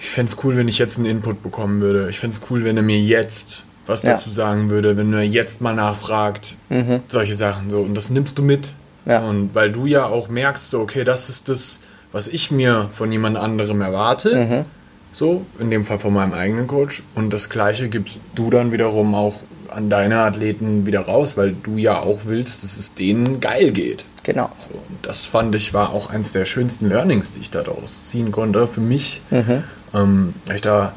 ich 0.00 0.08
fände 0.08 0.32
es 0.32 0.44
cool, 0.44 0.56
wenn 0.56 0.68
ich 0.68 0.78
jetzt 0.78 0.96
einen 0.96 1.06
Input 1.06 1.42
bekommen 1.42 1.80
würde. 1.80 2.08
Ich 2.10 2.18
fände 2.18 2.36
es 2.36 2.50
cool, 2.50 2.64
wenn 2.64 2.76
er 2.76 2.82
mir 2.82 2.98
jetzt 2.98 3.64
was 3.86 4.02
ja. 4.02 4.12
dazu 4.12 4.30
sagen 4.30 4.70
würde, 4.70 4.96
wenn 4.96 5.12
er 5.12 5.22
jetzt 5.22 5.60
mal 5.60 5.74
nachfragt. 5.74 6.54
Mhm. 6.68 7.00
Solche 7.08 7.34
Sachen 7.34 7.70
so. 7.70 7.80
Und 7.80 7.94
das 7.94 8.10
nimmst 8.10 8.38
du 8.38 8.42
mit. 8.42 8.70
Ja. 9.06 9.20
Und 9.20 9.54
weil 9.54 9.70
du 9.70 9.86
ja 9.86 10.06
auch 10.06 10.28
merkst, 10.28 10.74
okay, 10.74 11.04
das 11.04 11.28
ist 11.28 11.48
das, 11.48 11.80
was 12.12 12.28
ich 12.28 12.50
mir 12.50 12.88
von 12.92 13.10
jemand 13.12 13.36
anderem 13.36 13.80
erwarte. 13.80 14.36
Mhm. 14.36 14.64
So, 15.12 15.46
in 15.60 15.70
dem 15.70 15.84
Fall 15.84 15.98
von 15.98 16.12
meinem 16.12 16.32
eigenen 16.32 16.66
Coach. 16.66 17.02
Und 17.14 17.32
das 17.32 17.48
Gleiche 17.48 17.88
gibst 17.88 18.18
du 18.34 18.50
dann 18.50 18.72
wiederum 18.72 19.14
auch 19.14 19.34
an 19.70 19.88
deine 19.90 20.18
Athleten 20.18 20.86
wieder 20.86 21.00
raus, 21.00 21.36
weil 21.36 21.54
du 21.62 21.76
ja 21.76 22.00
auch 22.00 22.20
willst, 22.24 22.62
dass 22.62 22.76
es 22.76 22.94
denen 22.94 23.40
geil 23.40 23.72
geht. 23.72 24.04
Genau. 24.22 24.50
So, 24.56 24.70
und 24.70 24.98
das 25.02 25.26
fand 25.26 25.54
ich 25.54 25.74
war 25.74 25.90
auch 25.90 26.10
eines 26.10 26.32
der 26.32 26.46
schönsten 26.46 26.88
Learnings, 26.88 27.32
die 27.32 27.40
ich 27.40 27.50
daraus 27.50 28.08
ziehen 28.08 28.32
konnte 28.32 28.66
für 28.66 28.80
mich. 28.80 29.20
Mhm. 29.30 29.64
Ähm, 29.92 30.34
ich 30.52 30.62
da 30.62 30.94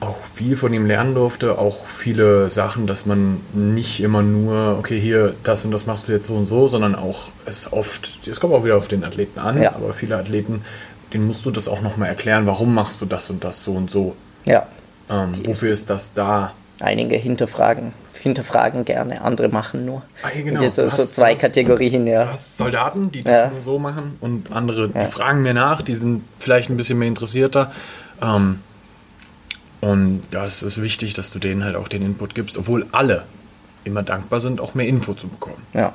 auch 0.00 0.18
viel 0.32 0.56
von 0.56 0.72
ihm 0.72 0.86
lernen 0.86 1.14
durfte, 1.14 1.58
auch 1.58 1.86
viele 1.86 2.50
Sachen, 2.50 2.86
dass 2.86 3.06
man 3.06 3.40
nicht 3.52 4.00
immer 4.00 4.22
nur, 4.22 4.78
okay, 4.78 4.98
hier, 5.00 5.34
das 5.42 5.64
und 5.64 5.72
das 5.72 5.86
machst 5.86 6.08
du 6.08 6.12
jetzt 6.12 6.26
so 6.26 6.34
und 6.34 6.46
so, 6.46 6.68
sondern 6.68 6.94
auch 6.94 7.30
es 7.46 7.72
oft, 7.72 8.26
es 8.26 8.38
kommt 8.38 8.54
auch 8.54 8.64
wieder 8.64 8.76
auf 8.76 8.88
den 8.88 9.04
Athleten 9.04 9.40
an, 9.40 9.60
ja. 9.60 9.74
aber 9.74 9.92
viele 9.92 10.16
Athleten, 10.16 10.62
denen 11.12 11.26
musst 11.26 11.44
du 11.44 11.50
das 11.50 11.66
auch 11.66 11.82
nochmal 11.82 12.08
erklären, 12.08 12.46
warum 12.46 12.74
machst 12.74 13.00
du 13.00 13.06
das 13.06 13.28
und 13.30 13.42
das 13.42 13.64
so 13.64 13.72
und 13.72 13.90
so. 13.90 14.14
Ja. 14.44 14.66
Ähm, 15.10 15.32
wofür 15.44 15.72
ist 15.72 15.90
das 15.90 16.14
da? 16.14 16.52
Einige 16.78 17.16
hinterfragen, 17.16 17.92
hinterfragen 18.20 18.84
gerne, 18.84 19.20
andere 19.22 19.48
machen 19.48 19.84
nur. 19.84 20.02
Ah, 20.22 20.28
ja, 20.32 20.42
genau. 20.42 20.70
So, 20.70 20.88
so 20.88 21.04
zwei 21.06 21.32
hast, 21.32 21.40
Kategorien, 21.40 22.06
ja. 22.06 22.22
Du 22.24 22.30
hast 22.30 22.56
Soldaten, 22.56 23.10
die 23.10 23.24
das 23.24 23.34
ja. 23.34 23.48
nur 23.48 23.60
so 23.60 23.80
machen 23.80 24.16
und 24.20 24.52
andere, 24.52 24.90
ja. 24.94 25.04
die 25.04 25.10
fragen 25.10 25.42
mir 25.42 25.54
nach, 25.54 25.82
die 25.82 25.94
sind 25.94 26.22
vielleicht 26.38 26.70
ein 26.70 26.76
bisschen 26.76 27.00
mehr 27.00 27.08
interessierter. 27.08 27.72
Ähm, 28.22 28.60
und 29.80 30.22
ja, 30.32 30.44
es 30.44 30.62
ist 30.62 30.82
wichtig, 30.82 31.14
dass 31.14 31.30
du 31.30 31.38
denen 31.38 31.64
halt 31.64 31.76
auch 31.76 31.88
den 31.88 32.02
Input 32.02 32.34
gibst, 32.34 32.58
obwohl 32.58 32.86
alle 32.92 33.24
immer 33.84 34.02
dankbar 34.02 34.40
sind, 34.40 34.60
auch 34.60 34.74
mehr 34.74 34.86
Info 34.86 35.14
zu 35.14 35.28
bekommen. 35.28 35.64
Ja. 35.72 35.92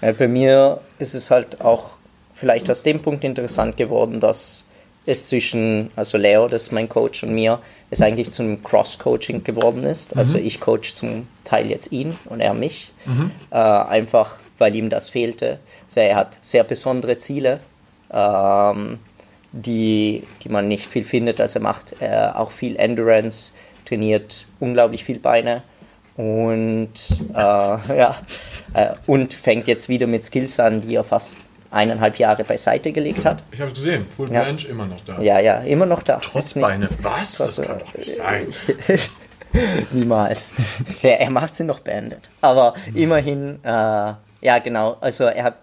ja 0.00 0.12
bei 0.12 0.28
mir 0.28 0.80
ist 0.98 1.14
es 1.14 1.30
halt 1.30 1.60
auch 1.60 1.90
vielleicht 2.34 2.70
aus 2.70 2.82
dem 2.82 3.00
Punkt 3.00 3.24
interessant 3.24 3.76
geworden, 3.76 4.20
dass 4.20 4.64
es 5.06 5.28
zwischen, 5.28 5.90
also 5.96 6.18
Leo, 6.18 6.48
das 6.48 6.64
ist 6.64 6.72
mein 6.72 6.88
Coach, 6.88 7.22
und 7.24 7.34
mir, 7.34 7.60
es 7.92 8.00
eigentlich 8.00 8.32
zum 8.32 8.62
Cross-Coaching 8.62 9.44
geworden 9.44 9.84
ist. 9.84 10.16
Also 10.16 10.38
mhm. 10.38 10.46
ich 10.46 10.60
coach 10.60 10.94
zum 10.94 11.28
Teil 11.44 11.70
jetzt 11.70 11.92
ihn 11.92 12.16
und 12.24 12.40
er 12.40 12.54
mich. 12.54 12.90
Mhm. 13.04 13.30
Äh, 13.50 13.56
einfach, 13.56 14.36
weil 14.56 14.74
ihm 14.74 14.88
das 14.88 15.10
fehlte. 15.10 15.58
Also 15.86 16.00
er 16.00 16.16
hat 16.16 16.38
sehr 16.40 16.64
besondere 16.64 17.18
Ziele, 17.18 17.60
ähm, 18.10 18.98
die, 19.52 20.26
die 20.42 20.48
man 20.48 20.68
nicht 20.68 20.86
viel 20.86 21.04
findet. 21.04 21.40
Also 21.40 21.58
er 21.58 21.62
macht 21.62 21.94
äh, 22.00 22.28
auch 22.34 22.50
viel 22.50 22.76
Endurance, 22.76 23.52
trainiert 23.84 24.46
unglaublich 24.60 25.04
viel 25.04 25.18
Beine 25.18 25.62
und, 26.16 26.92
äh, 27.34 27.38
ja, 27.38 28.16
äh, 28.74 28.92
und 29.06 29.34
fängt 29.34 29.68
jetzt 29.68 29.88
wieder 29.88 30.06
mit 30.06 30.24
Skills 30.24 30.58
an, 30.60 30.80
die 30.80 30.94
er 30.94 31.04
fast 31.04 31.38
eineinhalb 31.70 32.18
Jahre 32.18 32.44
beiseite 32.44 32.92
gelegt 32.92 33.24
hat. 33.24 33.42
Ich 33.50 33.60
habe 33.60 33.70
es 33.70 33.78
gesehen, 33.78 34.06
Full 34.14 34.30
ja. 34.30 34.42
Bench 34.42 34.66
immer 34.66 34.86
noch 34.86 35.00
da. 35.00 35.20
Ja, 35.20 35.40
ja, 35.40 35.60
immer 35.60 35.86
noch 35.86 36.02
da. 36.02 36.18
Trotz 36.18 36.54
Beine. 36.54 36.88
Was? 37.00 37.38
Trotz, 37.38 37.56
das 37.56 37.66
kann 37.66 37.78
doch 37.78 37.94
nicht 37.94 38.14
sein. 38.14 38.46
Niemals. 39.92 40.54
ja, 41.02 41.10
er 41.10 41.30
macht 41.30 41.56
sie 41.56 41.64
noch 41.64 41.80
beendet. 41.80 42.28
Aber 42.40 42.74
immerhin, 42.94 43.58
äh, 43.64 43.68
ja 43.68 44.58
genau, 44.62 44.96
also 45.00 45.24
er 45.24 45.44
hat 45.44 45.56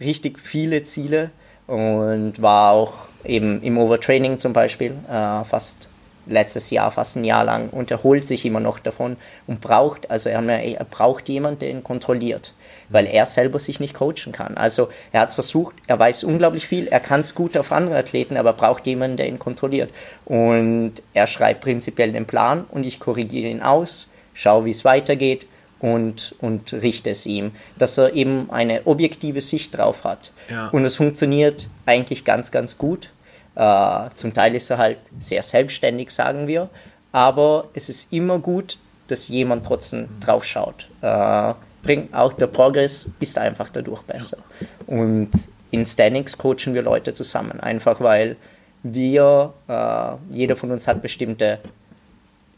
richtig 0.00 0.38
viele 0.38 0.84
Ziele 0.84 1.30
und 1.66 2.40
war 2.42 2.72
auch 2.72 2.92
eben 3.24 3.62
im 3.62 3.78
Overtraining 3.78 4.38
zum 4.38 4.52
Beispiel 4.52 4.92
äh, 5.08 5.44
fast 5.44 5.88
letztes 6.26 6.70
Jahr 6.70 6.90
fast 6.90 7.16
ein 7.16 7.24
Jahr 7.24 7.44
lang 7.44 7.68
und 7.70 7.90
erholt 7.90 8.26
sich 8.26 8.44
immer 8.44 8.60
noch 8.60 8.78
davon 8.78 9.16
und 9.46 9.60
braucht, 9.60 10.10
also 10.10 10.28
er, 10.28 10.42
er 10.42 10.84
braucht 10.84 11.28
jemanden, 11.28 11.60
der 11.60 11.70
ihn 11.70 11.84
kontrolliert, 11.84 12.54
weil 12.88 13.06
er 13.06 13.26
selber 13.26 13.58
sich 13.58 13.80
nicht 13.80 13.94
coachen 13.94 14.32
kann. 14.32 14.56
Also 14.56 14.88
er 15.12 15.22
hat 15.22 15.30
es 15.30 15.34
versucht, 15.34 15.74
er 15.86 15.98
weiß 15.98 16.24
unglaublich 16.24 16.66
viel, 16.66 16.88
er 16.88 17.00
kann 17.00 17.20
es 17.20 17.34
gut 17.34 17.56
auf 17.56 17.72
andere 17.72 17.98
Athleten, 17.98 18.36
aber 18.36 18.52
braucht 18.52 18.86
jemanden, 18.86 19.16
der 19.16 19.28
ihn 19.28 19.38
kontrolliert. 19.38 19.90
Und 20.24 20.94
er 21.12 21.26
schreibt 21.26 21.60
prinzipiell 21.62 22.12
den 22.12 22.26
Plan 22.26 22.64
und 22.70 22.84
ich 22.84 23.00
korrigiere 23.00 23.50
ihn 23.50 23.62
aus, 23.62 24.10
schaue, 24.32 24.64
wie 24.64 24.70
es 24.70 24.84
weitergeht 24.84 25.46
und, 25.80 26.34
und 26.40 26.72
richte 26.72 27.10
es 27.10 27.26
ihm, 27.26 27.52
dass 27.78 27.98
er 27.98 28.14
eben 28.14 28.50
eine 28.50 28.86
objektive 28.86 29.42
Sicht 29.42 29.76
drauf 29.76 30.04
hat. 30.04 30.32
Ja. 30.48 30.68
Und 30.68 30.84
es 30.84 30.96
funktioniert 30.96 31.68
eigentlich 31.84 32.24
ganz, 32.24 32.50
ganz 32.50 32.78
gut. 32.78 33.10
Äh, 33.56 34.08
zum 34.14 34.34
Teil 34.34 34.54
ist 34.54 34.70
er 34.70 34.78
halt 34.78 34.98
sehr 35.20 35.42
selbstständig, 35.42 36.10
sagen 36.10 36.46
wir, 36.46 36.68
aber 37.12 37.68
es 37.74 37.88
ist 37.88 38.12
immer 38.12 38.38
gut, 38.38 38.78
dass 39.08 39.28
jemand 39.28 39.64
trotzdem 39.64 40.08
drauf 40.20 40.44
schaut. 40.44 40.88
Äh, 41.02 41.54
bringt 41.82 42.14
auch 42.14 42.32
der 42.32 42.46
Progress 42.46 43.10
ist 43.20 43.38
einfach 43.38 43.68
dadurch 43.68 44.02
besser. 44.02 44.38
Und 44.86 45.30
in 45.70 45.84
Standings 45.86 46.38
coachen 46.38 46.74
wir 46.74 46.82
Leute 46.82 47.14
zusammen, 47.14 47.60
einfach 47.60 48.00
weil 48.00 48.36
wir, 48.82 49.52
äh, 49.68 50.34
jeder 50.34 50.56
von 50.56 50.70
uns 50.70 50.88
hat 50.88 51.02
bestimmte 51.02 51.58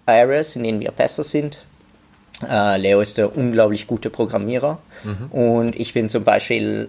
Areas, 0.07 0.57
in 0.57 0.63
denen 0.63 0.81
wir 0.81 0.93
besser 0.93 1.25
sind. 1.25 1.59
Leo 2.43 3.01
ist 3.01 3.17
der 3.17 3.35
unglaublich 3.35 3.87
gute 3.87 4.11
Programmierer 4.11 4.79
mhm. 5.05 5.27
und 5.31 5.75
ich 5.75 5.95
bin 5.95 6.11
zum 6.11 6.23
Beispiel 6.23 6.87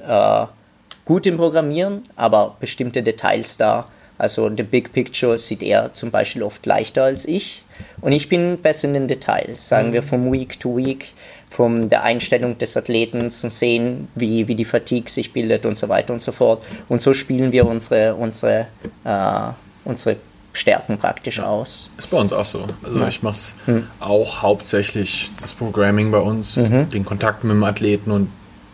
gut 1.05 1.25
im 1.25 1.37
Programmieren, 1.37 2.03
aber 2.17 2.57
bestimmte 2.59 3.01
Details 3.01 3.55
da 3.55 3.87
also 4.17 4.49
the 4.49 4.63
big 4.63 4.91
picture 4.93 5.37
sieht 5.37 5.63
er 5.63 5.93
zum 5.93 6.11
Beispiel 6.11 6.43
oft 6.43 6.65
leichter 6.65 7.03
als 7.03 7.25
ich. 7.25 7.63
Und 8.01 8.11
ich 8.11 8.29
bin 8.29 8.57
besser 8.57 8.87
in 8.87 8.93
den 8.93 9.07
Details, 9.07 9.67
sagen 9.67 9.89
mhm. 9.89 9.93
wir 9.93 10.03
vom 10.03 10.31
Week 10.31 10.59
to 10.59 10.75
Week, 10.75 11.13
von 11.49 11.87
der 11.89 12.03
Einstellung 12.03 12.57
des 12.57 12.75
Athleten 12.75 13.21
und 13.21 13.31
sehen, 13.31 14.07
wie, 14.15 14.47
wie 14.47 14.55
die 14.55 14.65
Fatigue 14.65 15.09
sich 15.09 15.33
bildet 15.33 15.65
und 15.65 15.77
so 15.77 15.89
weiter 15.89 16.13
und 16.13 16.21
so 16.21 16.31
fort. 16.31 16.63
Und 16.89 17.01
so 17.01 17.13
spielen 17.13 17.51
wir 17.51 17.65
unsere, 17.65 18.15
unsere, 18.15 18.67
äh, 19.03 19.49
unsere 19.85 20.17
Stärken 20.53 20.97
praktisch 20.97 21.37
ja. 21.37 21.45
aus. 21.45 21.91
Ist 21.97 22.07
bei 22.07 22.17
uns 22.17 22.33
auch 22.33 22.45
so. 22.45 22.65
Also 22.83 22.99
ja. 22.99 23.07
ich 23.07 23.21
mache 23.21 23.33
es 23.33 23.55
hm. 23.65 23.87
auch 23.99 24.41
hauptsächlich 24.41 25.31
das 25.39 25.53
Programming 25.53 26.11
bei 26.11 26.19
uns, 26.19 26.57
mhm. 26.57 26.89
den 26.89 27.05
Kontakt 27.05 27.43
mit 27.43 27.53
dem 27.53 27.63
Athleten 27.63 28.11
und 28.11 28.29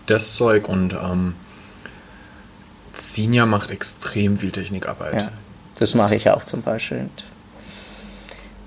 das 0.06 0.36
Zeug 0.36 0.68
und 0.68 0.94
ähm, 0.94 1.36
Sinja 2.94 3.46
macht 3.46 3.72
extrem 3.72 4.38
viel 4.38 4.52
Technikarbeit. 4.52 5.22
Ja, 5.22 5.32
das 5.80 5.96
mache 5.96 6.16
ich 6.16 6.30
auch 6.30 6.44
zum 6.44 6.62
Beispiel 6.62 7.10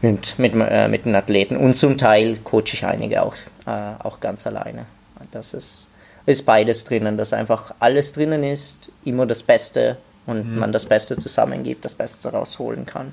mit, 0.02 0.38
mit, 0.38 0.52
äh, 0.54 0.88
mit 0.88 1.04
den 1.04 1.14
Athleten. 1.14 1.56
Und 1.56 1.76
zum 1.76 1.96
Teil 1.96 2.36
coache 2.44 2.74
ich 2.74 2.84
einige 2.84 3.22
auch, 3.22 3.34
äh, 3.66 3.70
auch 3.98 4.20
ganz 4.20 4.46
alleine. 4.46 4.86
Das 5.30 5.54
ist, 5.54 5.88
ist 6.26 6.44
beides 6.44 6.84
drinnen, 6.84 7.16
dass 7.16 7.32
einfach 7.32 7.74
alles 7.78 8.12
drinnen 8.12 8.42
ist, 8.44 8.88
immer 9.04 9.26
das 9.26 9.42
Beste 9.42 9.96
und 10.26 10.52
mhm. 10.52 10.58
man 10.58 10.72
das 10.72 10.86
Beste 10.86 11.16
zusammengibt, 11.16 11.84
das 11.84 11.94
Beste 11.94 12.28
rausholen 12.28 12.84
kann. 12.84 13.12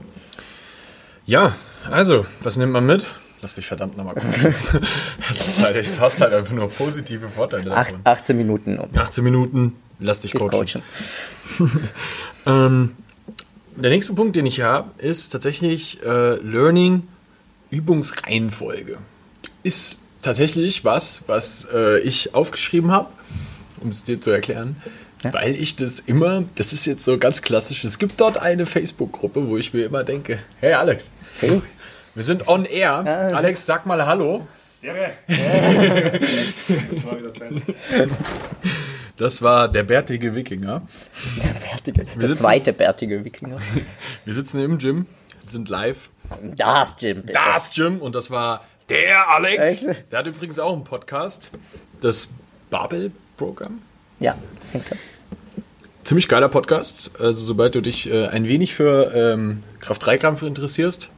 Ja, 1.26 1.54
also, 1.90 2.26
was 2.42 2.58
nimmt 2.58 2.74
man 2.74 2.86
mit? 2.86 3.06
Lass 3.42 3.56
dich 3.56 3.68
verdammt 3.68 3.98
nochmal 3.98 4.16
coachen. 4.16 4.56
das 5.28 5.48
ist 5.48 5.62
halt, 5.62 5.76
du 5.76 6.00
hast 6.00 6.22
halt 6.22 6.34
einfach 6.34 6.54
nur 6.54 6.70
positive 6.70 7.30
Vorteile 7.30 7.70
davon. 7.70 8.00
18 8.04 8.38
Minuten. 8.38 8.80
18 8.96 9.24
Minuten, 9.24 9.76
Lass 10.00 10.22
dich 10.22 10.34
coachen. 10.34 10.52
coachen. 10.52 10.82
ähm, 12.46 12.96
der 13.76 13.90
nächste 13.90 14.14
Punkt, 14.14 14.36
den 14.36 14.46
ich 14.46 14.62
habe, 14.62 14.92
ist 14.98 15.30
tatsächlich 15.30 16.02
äh, 16.04 16.36
Learning 16.36 17.08
Übungsreihenfolge. 17.70 18.98
Ist 19.64 20.00
tatsächlich 20.22 20.86
was, 20.86 21.24
was 21.28 21.68
äh, 21.74 22.00
ich 22.00 22.36
aufgeschrieben 22.36 22.92
habe, 22.92 23.10
um 23.82 23.90
es 23.90 24.04
dir 24.04 24.22
zu 24.22 24.32
erklären. 24.32 24.76
Ja. 25.24 25.34
Weil 25.34 25.56
ich 25.56 25.76
das 25.76 26.00
immer, 26.00 26.44
das 26.56 26.74
ist 26.74 26.86
jetzt 26.86 27.06
so 27.06 27.18
ganz 27.18 27.42
klassisch, 27.42 27.84
es 27.84 27.98
gibt 27.98 28.20
dort 28.20 28.38
eine 28.38 28.66
Facebook-Gruppe, 28.66 29.48
wo 29.48 29.58
ich 29.58 29.74
mir 29.74 29.86
immer 29.86 30.04
denke, 30.04 30.40
hey 30.60 30.74
Alex, 30.74 31.12
hey. 31.40 31.62
wir 32.14 32.24
sind 32.24 32.48
on 32.48 32.66
air. 32.66 33.04
Ja, 33.06 33.38
Alex, 33.38 33.66
sag 33.66 33.86
mal 33.86 34.06
Hallo. 34.06 34.46
Ja, 34.82 34.96
ja. 34.98 35.08
das 35.30 37.06
war 37.06 37.18
wieder. 37.18 37.32
Das 39.18 39.42
war 39.42 39.68
der 39.68 39.84
bärtige 39.84 40.34
Wikinger. 40.34 40.82
Der 41.38 41.60
bärtige, 41.60 42.00
wir 42.00 42.16
der 42.16 42.28
sitzen, 42.30 42.44
zweite 42.44 42.74
bärtige 42.74 43.24
Wikinger. 43.24 43.58
Wir 44.26 44.34
sitzen 44.34 44.62
im 44.62 44.78
Gym, 44.80 45.06
sind 45.46 45.70
live. 45.70 46.10
Das 46.56 46.98
Gym. 46.98 47.22
Bitte. 47.22 47.34
Das 47.34 47.72
Gym 47.72 48.00
und 48.00 48.16
das 48.16 48.32
war 48.32 48.66
der 48.90 49.30
Alex. 49.30 49.84
Echt? 49.84 50.12
Der 50.12 50.20
hat 50.20 50.28
übrigens 50.28 50.58
auch 50.60 50.74
einen 50.74 50.84
Podcast. 50.84 51.52
Das 52.02 52.30
Babel-Programm. 52.70 53.82
Ja, 54.20 54.36
denkst 54.74 54.90
du. 54.90 54.96
Ziemlich 56.04 56.28
geiler 56.28 56.50
Podcast. 56.50 57.12
Also 57.20 57.46
sobald 57.46 57.76
du 57.76 57.82
dich 57.82 58.10
äh, 58.10 58.28
ein 58.28 58.48
wenig 58.48 58.74
für 58.74 59.14
ähm, 59.14 59.64
Kraft-3-Kampf 59.80 60.42
interessierst. 60.42 61.12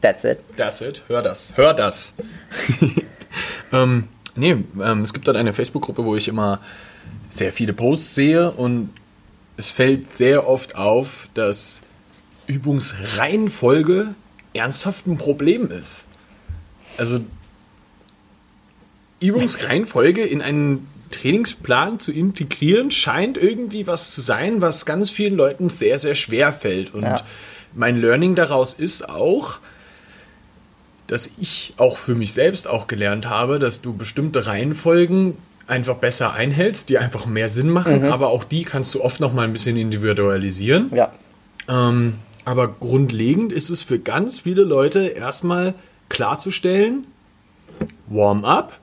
That's 0.00 0.24
it. 0.24 0.38
That's 0.56 0.80
it. 0.80 1.02
Hör 1.08 1.22
das. 1.22 1.50
Hör 1.56 1.74
das. 1.74 2.14
ähm, 3.72 4.08
nee, 4.36 4.52
ähm, 4.52 5.02
es 5.02 5.12
gibt 5.12 5.26
dort 5.26 5.36
eine 5.36 5.52
Facebook-Gruppe, 5.52 6.04
wo 6.04 6.16
ich 6.16 6.28
immer 6.28 6.60
sehr 7.28 7.52
viele 7.52 7.72
Posts 7.72 8.14
sehe 8.14 8.50
und 8.50 8.90
es 9.56 9.70
fällt 9.70 10.16
sehr 10.16 10.48
oft 10.48 10.76
auf, 10.76 11.28
dass 11.34 11.82
Übungsreihenfolge 12.46 14.14
ernsthaft 14.52 15.06
ein 15.06 15.18
Problem 15.18 15.70
ist. 15.70 16.06
Also 16.98 17.20
Übungsreihenfolge 19.20 20.24
in 20.24 20.42
einen 20.42 20.88
Trainingsplan 21.10 21.98
zu 21.98 22.12
integrieren, 22.12 22.90
scheint 22.90 23.38
irgendwie 23.38 23.86
was 23.86 24.10
zu 24.12 24.20
sein, 24.20 24.60
was 24.60 24.86
ganz 24.86 25.10
vielen 25.10 25.36
Leuten 25.36 25.70
sehr, 25.70 25.98
sehr 25.98 26.14
schwer 26.14 26.52
fällt. 26.52 26.94
Und 26.94 27.02
ja. 27.02 27.16
mein 27.74 27.96
Learning 27.96 28.34
daraus 28.34 28.74
ist 28.74 29.08
auch, 29.08 29.58
dass 31.06 31.30
ich 31.38 31.74
auch 31.76 31.96
für 31.96 32.14
mich 32.14 32.32
selbst 32.32 32.66
auch 32.66 32.88
gelernt 32.88 33.28
habe, 33.28 33.58
dass 33.58 33.80
du 33.80 33.92
bestimmte 33.92 34.46
Reihenfolgen 34.46 35.38
einfach 35.66 35.96
besser 35.96 36.32
einhältst, 36.32 36.88
die 36.88 36.98
einfach 36.98 37.26
mehr 37.26 37.48
Sinn 37.48 37.70
machen, 37.70 38.02
mhm. 38.02 38.12
aber 38.12 38.28
auch 38.28 38.44
die 38.44 38.64
kannst 38.64 38.94
du 38.94 39.02
oft 39.02 39.20
noch 39.20 39.32
mal 39.32 39.42
ein 39.42 39.52
bisschen 39.52 39.76
individualisieren. 39.76 40.90
Ja. 40.94 41.12
Ähm, 41.68 42.18
aber 42.44 42.68
grundlegend 42.68 43.52
ist 43.52 43.70
es 43.70 43.82
für 43.82 43.98
ganz 43.98 44.38
viele 44.38 44.62
Leute 44.62 45.08
erstmal 45.08 45.74
klarzustellen, 46.08 47.06
Warm-up. 48.06 48.78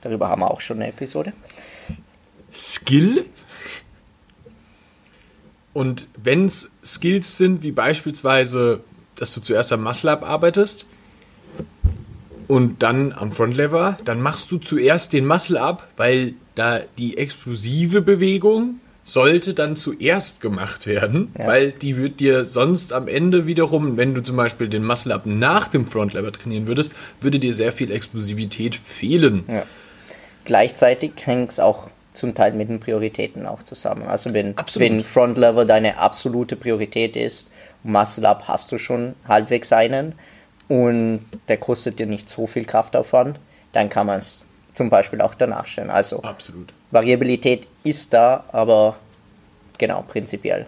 Darüber 0.00 0.28
haben 0.28 0.40
wir 0.40 0.50
auch 0.50 0.60
schon 0.60 0.78
eine 0.78 0.88
Episode. 0.88 1.32
Skill. 2.54 3.26
Und 5.72 6.08
wenn 6.16 6.46
es 6.46 6.72
Skills 6.84 7.36
sind, 7.36 7.62
wie 7.62 7.72
beispielsweise, 7.72 8.80
dass 9.16 9.34
du 9.34 9.40
zuerst 9.40 9.72
am 9.72 9.82
Muscle-Up 9.82 10.22
arbeitest, 10.22 10.86
und 12.48 12.82
dann 12.82 13.12
am 13.12 13.30
Frontlever, 13.32 13.98
dann 14.04 14.20
machst 14.20 14.50
du 14.50 14.58
zuerst 14.58 15.12
den 15.12 15.26
Muscle 15.26 15.60
up, 15.60 15.88
weil 15.96 16.34
da 16.54 16.80
die 16.96 17.18
explosive 17.18 18.02
Bewegung 18.02 18.80
sollte 19.04 19.54
dann 19.54 19.74
zuerst 19.74 20.40
gemacht 20.40 20.86
werden, 20.86 21.32
ja. 21.38 21.46
weil 21.46 21.70
die 21.72 21.96
wird 21.96 22.20
dir 22.20 22.44
sonst 22.44 22.92
am 22.92 23.08
Ende 23.08 23.46
wiederum, 23.46 23.96
wenn 23.96 24.14
du 24.14 24.22
zum 24.22 24.36
Beispiel 24.36 24.68
den 24.68 24.84
Muscle 24.84 25.14
Up 25.14 25.24
nach 25.24 25.68
dem 25.68 25.86
Frontlever 25.86 26.30
trainieren 26.30 26.66
würdest, 26.66 26.94
würde 27.20 27.38
dir 27.38 27.54
sehr 27.54 27.72
viel 27.72 27.90
Explosivität 27.90 28.74
fehlen. 28.74 29.44
Ja. 29.48 29.62
Gleichzeitig 30.44 31.12
hängt 31.24 31.52
es 31.52 31.60
auch 31.60 31.88
zum 32.12 32.34
Teil 32.34 32.52
mit 32.52 32.68
den 32.68 32.80
Prioritäten 32.80 33.46
auch 33.46 33.62
zusammen. 33.62 34.02
Also 34.06 34.34
wenn, 34.34 34.54
wenn 34.74 35.00
Front 35.00 35.38
Lever 35.38 35.64
deine 35.64 35.98
absolute 35.98 36.56
Priorität 36.56 37.16
ist, 37.16 37.50
Muscle 37.84 38.28
Up 38.28 38.44
hast 38.46 38.72
du 38.72 38.78
schon 38.78 39.14
halbwegs 39.26 39.72
einen 39.72 40.14
und 40.68 41.24
der 41.48 41.56
kostet 41.56 41.98
dir 41.98 42.06
nicht 42.06 42.28
so 42.28 42.46
viel 42.46 42.64
Kraftaufwand, 42.64 43.38
dann 43.72 43.88
kann 43.88 44.06
man 44.06 44.18
es 44.18 44.44
zum 44.74 44.90
Beispiel 44.90 45.20
auch 45.20 45.34
danach 45.34 45.66
stellen. 45.66 45.90
Also 45.90 46.22
Absolut. 46.22 46.72
Variabilität 46.90 47.66
ist 47.84 48.12
da, 48.12 48.44
aber 48.52 48.96
genau, 49.76 50.04
prinzipiell. 50.06 50.66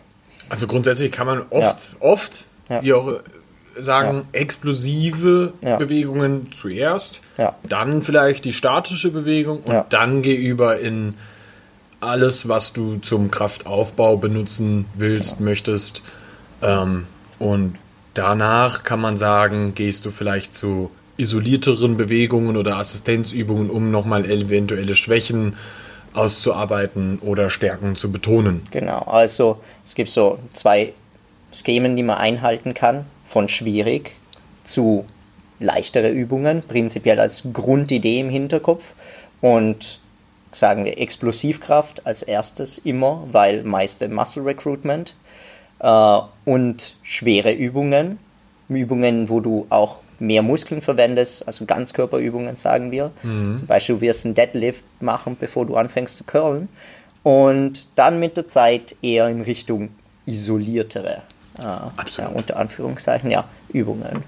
Also 0.48 0.66
grundsätzlich 0.66 1.12
kann 1.12 1.26
man 1.26 1.42
oft, 1.50 1.92
ja. 1.92 2.00
oft, 2.00 2.44
ja. 2.68 2.82
wie 2.82 2.92
auch 2.92 3.20
sagen, 3.78 4.26
ja. 4.32 4.40
explosive 4.40 5.52
ja. 5.62 5.76
Bewegungen 5.76 6.50
zuerst, 6.52 7.20
ja. 7.38 7.54
dann 7.62 8.02
vielleicht 8.02 8.44
die 8.44 8.52
statische 8.52 9.10
Bewegung 9.10 9.60
und 9.62 9.84
dann 9.90 10.22
geh 10.22 10.34
über 10.34 10.80
in 10.80 11.14
alles, 12.00 12.48
was 12.48 12.72
du 12.72 12.96
zum 12.96 13.30
Kraftaufbau 13.30 14.16
benutzen 14.16 14.86
willst, 14.94 15.40
möchtest. 15.40 16.02
Ähm, 16.62 17.06
und 17.38 17.76
danach 18.14 18.82
kann 18.82 19.00
man 19.00 19.16
sagen, 19.16 19.74
gehst 19.74 20.04
du 20.06 20.10
vielleicht 20.10 20.54
zu 20.54 20.90
isolierteren 21.16 21.96
Bewegungen 21.96 22.56
oder 22.56 22.76
Assistenzübungen, 22.76 23.70
um 23.70 23.90
nochmal 23.90 24.24
eventuelle 24.30 24.94
Schwächen 24.94 25.56
auszuarbeiten 26.14 27.18
oder 27.20 27.50
Stärken 27.50 27.94
zu 27.94 28.10
betonen. 28.10 28.62
Genau, 28.70 29.00
also 29.02 29.60
es 29.84 29.94
gibt 29.94 30.10
so 30.10 30.38
zwei 30.54 30.92
Schemen, 31.52 31.96
die 31.96 32.02
man 32.02 32.16
einhalten 32.16 32.74
kann, 32.74 33.04
von 33.28 33.48
schwierig 33.48 34.12
zu 34.64 35.04
leichtere 35.60 36.08
Übungen, 36.08 36.62
prinzipiell 36.62 37.20
als 37.20 37.48
Grundidee 37.52 38.20
im 38.20 38.30
Hinterkopf 38.30 38.82
und 39.40 40.00
sagen 40.52 40.84
wir 40.84 40.98
Explosivkraft 40.98 42.06
als 42.06 42.22
erstes 42.22 42.78
immer, 42.78 43.28
weil 43.30 43.62
meiste 43.62 44.08
Muscle 44.08 44.44
Recruitment 44.44 45.14
äh, 45.80 46.18
und 46.44 46.94
schwere 47.02 47.52
Übungen, 47.52 48.18
Übungen, 48.68 49.28
wo 49.28 49.40
du 49.40 49.66
auch 49.70 49.96
mehr 50.20 50.42
Muskeln 50.42 50.82
verwendest, 50.82 51.46
also 51.46 51.64
Ganzkörperübungen 51.64 52.56
sagen 52.56 52.90
wir. 52.90 53.10
Mhm. 53.22 53.56
Zum 53.58 53.66
Beispiel 53.66 53.94
du 53.96 54.00
wirst 54.02 54.26
einen 54.26 54.34
Deadlift 54.34 54.84
machen, 55.00 55.36
bevor 55.38 55.66
du 55.66 55.76
anfängst 55.76 56.16
zu 56.16 56.24
curlen 56.24 56.68
und 57.22 57.86
dann 57.96 58.20
mit 58.20 58.36
der 58.36 58.46
Zeit 58.46 58.94
eher 59.02 59.28
in 59.28 59.42
Richtung 59.42 59.90
isoliertere, 60.26 61.22
äh, 61.58 61.62
ja, 61.62 61.92
unter 62.34 62.56
Anführungszeichen, 62.56 63.30
ja, 63.30 63.44
Übungen. 63.72 64.22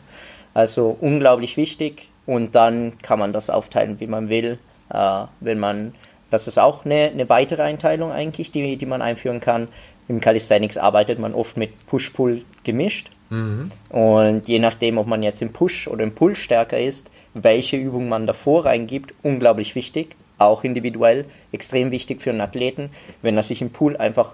Also 0.55 0.97
unglaublich 1.01 1.57
wichtig 1.57 2.09
und 2.27 2.55
dann 2.55 2.99
kann 3.01 3.19
man 3.19 3.33
das 3.33 3.51
aufteilen, 3.51 4.01
wie 4.01 4.07
man 4.07 4.29
will. 4.29 4.59
Äh, 4.91 5.25
wenn 5.41 5.59
man, 5.59 5.95
das 6.31 6.47
ist 6.47 6.59
auch 6.59 6.85
eine, 6.85 7.11
eine 7.13 7.29
weitere 7.29 7.63
Einteilung 7.63 8.13
eigentlich, 8.13 8.51
die, 8.51 8.77
die 8.77 8.87
man 8.87 9.03
einführen 9.03 9.41
kann. 9.41 9.69
Im 10.13 10.21
Calisthenics 10.21 10.77
arbeitet 10.77 11.19
man 11.19 11.33
oft 11.33 11.57
mit 11.57 11.87
Push-Pull 11.87 12.43
gemischt. 12.65 13.11
Mhm. 13.31 13.71
Und 13.89 14.47
je 14.47 14.59
nachdem, 14.59 14.99
ob 14.99 15.07
man 15.07 15.23
jetzt 15.23 15.41
im 15.41 15.55
Push 15.55 15.89
oder 15.89 16.05
im 16.05 16.15
Pull 16.15 16.37
stärker 16.37 16.79
ist, 16.79 17.11
welche 17.33 17.79
Übung 17.79 18.11
man 18.11 18.27
davor 18.27 18.67
reingibt, 18.67 19.15
unglaublich 19.23 19.75
wichtig, 19.75 20.15
auch 20.37 20.65
individuell, 20.65 21.25
extrem 21.51 21.91
wichtig 21.93 22.21
für 22.21 22.29
einen 22.29 22.43
Athleten. 22.43 22.91
Wenn 23.23 23.39
er 23.39 23.43
sich 23.43 23.63
im 23.63 23.71
Pull 23.71 23.97
einfach 23.97 24.33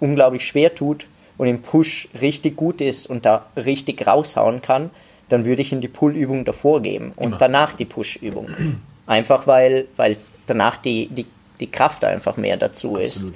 unglaublich 0.00 0.44
schwer 0.44 0.74
tut 0.74 1.06
und 1.38 1.46
im 1.46 1.62
Push 1.62 2.08
richtig 2.20 2.56
gut 2.56 2.80
ist 2.80 3.06
und 3.06 3.24
da 3.24 3.46
richtig 3.56 4.04
raushauen 4.04 4.62
kann, 4.62 4.90
dann 5.28 5.44
würde 5.44 5.62
ich 5.62 5.70
ihm 5.70 5.80
die 5.80 5.86
Pull-Übung 5.86 6.44
davor 6.44 6.82
geben 6.82 7.12
und 7.14 7.26
Immer. 7.28 7.38
danach 7.38 7.74
die 7.74 7.84
Push-Übung. 7.84 8.48
Einfach 9.06 9.46
weil, 9.46 9.86
weil 9.96 10.16
danach 10.48 10.76
die, 10.76 11.06
die, 11.06 11.26
die 11.60 11.70
Kraft 11.70 12.02
einfach 12.02 12.36
mehr 12.36 12.56
dazu 12.56 12.96
Absolut. 12.96 13.06
ist. 13.06 13.26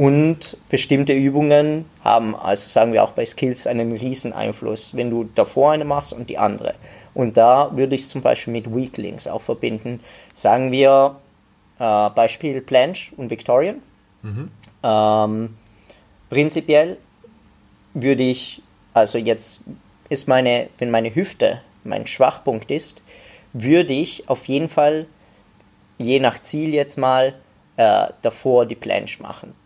Und 0.00 0.56
bestimmte 0.70 1.12
Übungen 1.12 1.84
haben, 2.02 2.34
also 2.34 2.70
sagen 2.70 2.94
wir 2.94 3.04
auch 3.04 3.10
bei 3.10 3.26
Skills, 3.26 3.66
einen 3.66 3.92
riesen 3.92 4.32
Einfluss, 4.32 4.96
wenn 4.96 5.10
du 5.10 5.24
davor 5.34 5.72
eine 5.72 5.84
machst 5.84 6.14
und 6.14 6.30
die 6.30 6.38
andere. 6.38 6.72
Und 7.12 7.36
da 7.36 7.76
würde 7.76 7.96
ich 7.96 8.00
es 8.00 8.08
zum 8.08 8.22
Beispiel 8.22 8.54
mit 8.54 8.74
Weaklings 8.74 9.26
auch 9.26 9.42
verbinden. 9.42 10.00
Sagen 10.32 10.72
wir 10.72 11.16
äh, 11.78 12.08
Beispiel 12.08 12.62
Planche 12.62 13.14
und 13.18 13.28
Victorian. 13.28 13.82
Mhm. 14.22 14.50
Ähm, 14.82 15.56
prinzipiell 16.30 16.96
würde 17.92 18.22
ich, 18.22 18.62
also 18.94 19.18
jetzt 19.18 19.64
ist 20.08 20.28
meine, 20.28 20.68
wenn 20.78 20.90
meine 20.90 21.14
Hüfte 21.14 21.60
mein 21.84 22.06
Schwachpunkt 22.06 22.70
ist, 22.70 23.02
würde 23.52 23.92
ich 23.92 24.30
auf 24.30 24.46
jeden 24.48 24.70
Fall 24.70 25.04
je 25.98 26.20
nach 26.20 26.42
Ziel 26.42 26.72
jetzt 26.72 26.96
mal 26.96 27.34
äh, 27.76 28.06
davor 28.22 28.64
die 28.64 28.76
Planche 28.76 29.22
machen 29.22 29.59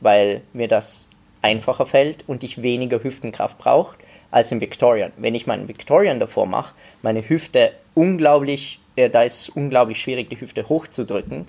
weil 0.00 0.42
mir 0.52 0.68
das 0.68 1.08
einfacher 1.42 1.86
fällt 1.86 2.24
und 2.26 2.42
ich 2.42 2.62
weniger 2.62 3.02
Hüftenkraft 3.02 3.58
brauche 3.58 3.96
als 4.30 4.52
im 4.52 4.60
Victorian. 4.60 5.12
Wenn 5.16 5.34
ich 5.34 5.46
meinen 5.46 5.68
Victorian 5.68 6.20
davor 6.20 6.46
mache, 6.46 6.74
meine 7.02 7.26
Hüfte 7.28 7.72
unglaublich, 7.94 8.80
äh, 8.96 9.08
da 9.08 9.22
ist 9.22 9.48
unglaublich 9.50 10.00
schwierig, 10.00 10.28
die 10.30 10.40
Hüfte 10.40 10.68
hochzudrücken. 10.68 11.46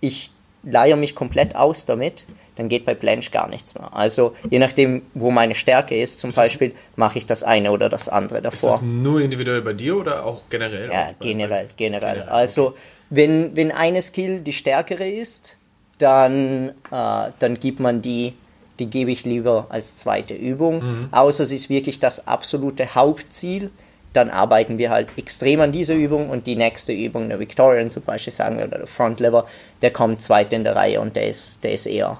Ich 0.00 0.30
leihe 0.62 0.96
mich 0.96 1.14
komplett 1.14 1.56
aus 1.56 1.86
damit, 1.86 2.24
dann 2.56 2.68
geht 2.68 2.84
bei 2.84 2.94
Planche 2.94 3.30
gar 3.30 3.48
nichts 3.48 3.74
mehr. 3.74 3.94
Also 3.94 4.36
je 4.48 4.58
nachdem, 4.58 5.02
wo 5.14 5.30
meine 5.30 5.54
Stärke 5.54 6.00
ist, 6.00 6.20
zum 6.20 6.30
ist 6.30 6.36
Beispiel, 6.36 6.72
mache 6.96 7.18
ich 7.18 7.26
das 7.26 7.42
eine 7.42 7.72
oder 7.72 7.88
das 7.88 8.08
andere 8.08 8.40
davor. 8.40 8.70
Ist 8.70 8.76
das 8.76 8.82
nur 8.82 9.20
individuell 9.20 9.62
bei 9.62 9.72
dir 9.72 9.96
oder 9.96 10.24
auch 10.24 10.42
generell? 10.50 10.90
Ja, 10.90 11.10
generell, 11.20 11.68
generell, 11.76 12.14
generell. 12.14 12.22
Also 12.28 12.76
wenn, 13.10 13.56
wenn 13.56 13.72
eine 13.72 14.00
Skill 14.02 14.40
die 14.40 14.52
stärkere 14.52 15.08
ist, 15.08 15.56
dann, 15.98 16.70
äh, 16.90 17.30
dann 17.38 17.60
gibt 17.60 17.80
man 17.80 18.02
die, 18.02 18.34
die 18.78 18.86
gebe 18.86 19.10
ich 19.10 19.24
lieber 19.24 19.66
als 19.68 19.96
zweite 19.96 20.34
Übung. 20.34 20.82
Mhm. 20.82 21.08
Außer 21.10 21.44
es 21.44 21.52
ist 21.52 21.70
wirklich 21.70 22.00
das 22.00 22.26
absolute 22.26 22.94
Hauptziel, 22.94 23.70
dann 24.12 24.30
arbeiten 24.30 24.78
wir 24.78 24.90
halt 24.90 25.08
extrem 25.16 25.60
an 25.60 25.72
dieser 25.72 25.94
Übung 25.94 26.30
und 26.30 26.46
die 26.46 26.56
nächste 26.56 26.92
Übung, 26.92 27.28
der 27.28 27.40
Victorian 27.40 27.90
zum 27.90 28.04
Beispiel 28.04 28.32
sagen 28.32 28.58
wir, 28.58 28.66
oder 28.66 28.78
der 28.78 28.86
Front 28.86 29.20
Lever, 29.20 29.46
der 29.82 29.92
kommt 29.92 30.22
zweit 30.22 30.52
in 30.52 30.64
der 30.64 30.76
Reihe 30.76 31.00
und 31.00 31.16
der 31.16 31.26
ist, 31.26 31.64
der 31.64 31.72
ist 31.72 31.86
eher. 31.86 32.18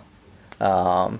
Ähm, 0.60 1.18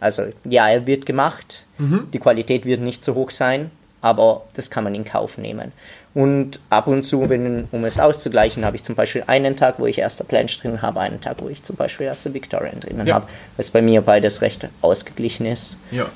also 0.00 0.24
ja, 0.44 0.68
er 0.68 0.86
wird 0.86 1.04
gemacht, 1.06 1.66
mhm. 1.78 2.08
die 2.12 2.18
Qualität 2.18 2.64
wird 2.64 2.80
nicht 2.80 3.04
so 3.04 3.14
hoch 3.14 3.30
sein, 3.30 3.70
aber 4.00 4.44
das 4.54 4.70
kann 4.70 4.84
man 4.84 4.94
in 4.94 5.04
Kauf 5.04 5.38
nehmen. 5.38 5.72
Und 6.14 6.60
ab 6.70 6.86
und 6.86 7.02
zu, 7.02 7.28
wenn, 7.28 7.66
um 7.72 7.84
es 7.84 7.98
auszugleichen, 7.98 8.64
habe 8.64 8.76
ich 8.76 8.84
zum 8.84 8.94
Beispiel 8.94 9.24
einen 9.26 9.56
Tag, 9.56 9.76
wo 9.78 9.86
ich 9.86 9.98
erster 9.98 10.22
Planche 10.22 10.60
drin 10.60 10.80
habe, 10.80 11.00
einen 11.00 11.20
Tag, 11.20 11.38
wo 11.40 11.48
ich 11.48 11.64
zum 11.64 11.74
Beispiel 11.74 12.06
erster 12.06 12.32
Victorian 12.32 12.78
drin 12.78 13.04
ja. 13.04 13.14
habe, 13.14 13.26
was 13.56 13.70
bei 13.70 13.82
mir 13.82 14.00
beides 14.00 14.40
recht 14.40 14.68
ausgeglichen 14.80 15.44
ist. 15.44 15.78
Ja. 15.90 16.06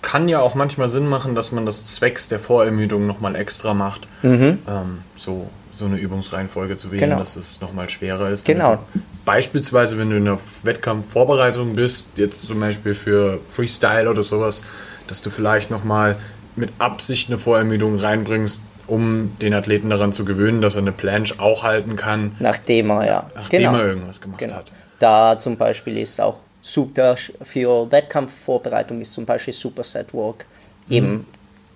Kann 0.00 0.28
ja 0.28 0.40
auch 0.40 0.54
manchmal 0.54 0.88
Sinn 0.88 1.08
machen, 1.08 1.34
dass 1.34 1.50
man 1.50 1.66
das 1.66 1.84
zwecks 1.86 2.28
der 2.28 2.38
Vorermüdung 2.38 3.08
nochmal 3.08 3.34
extra 3.34 3.74
macht. 3.74 4.06
Mhm. 4.22 4.58
Ähm, 4.68 4.98
so, 5.16 5.48
so 5.74 5.86
eine 5.86 5.96
Übungsreihenfolge 5.96 6.76
zu 6.76 6.92
wählen, 6.92 7.10
genau. 7.10 7.18
dass 7.18 7.34
es 7.34 7.60
nochmal 7.60 7.90
schwerer 7.90 8.30
ist. 8.30 8.46
Genau. 8.46 8.78
beispielsweise, 9.24 9.98
wenn 9.98 10.10
du 10.10 10.18
in 10.18 10.26
der 10.26 10.38
Wettkampfvorbereitung 10.62 11.74
bist, 11.74 12.10
jetzt 12.16 12.46
zum 12.46 12.60
Beispiel 12.60 12.94
für 12.94 13.40
Freestyle 13.48 14.08
oder 14.08 14.22
sowas, 14.22 14.62
dass 15.08 15.20
du 15.22 15.30
vielleicht 15.30 15.72
nochmal 15.72 16.16
mit 16.54 16.70
Absicht 16.78 17.28
eine 17.28 17.38
Vorermüdung 17.38 17.98
reinbringst, 17.98 18.62
um 18.86 19.36
den 19.40 19.54
Athleten 19.54 19.90
daran 19.90 20.12
zu 20.12 20.24
gewöhnen, 20.24 20.60
dass 20.60 20.76
er 20.76 20.82
eine 20.82 20.92
Planche 20.92 21.34
auch 21.38 21.62
halten 21.64 21.96
kann. 21.96 22.34
Nachdem 22.38 22.90
er, 22.90 23.06
ja. 23.06 23.30
Nachdem 23.34 23.60
genau. 23.60 23.78
er 23.78 23.86
irgendwas 23.86 24.20
gemacht 24.20 24.38
genau. 24.38 24.56
hat. 24.56 24.72
Da 24.98 25.38
zum 25.38 25.56
Beispiel 25.56 25.98
ist 25.98 26.20
auch 26.20 26.38
super 26.62 27.16
für 27.42 27.90
Wettkampfvorbereitung 27.90 29.00
ist 29.00 29.12
zum 29.12 29.24
Beispiel 29.24 29.54
Superset 29.54 30.12
Walk 30.12 30.44
mhm. 30.88 30.94
eben 30.94 31.26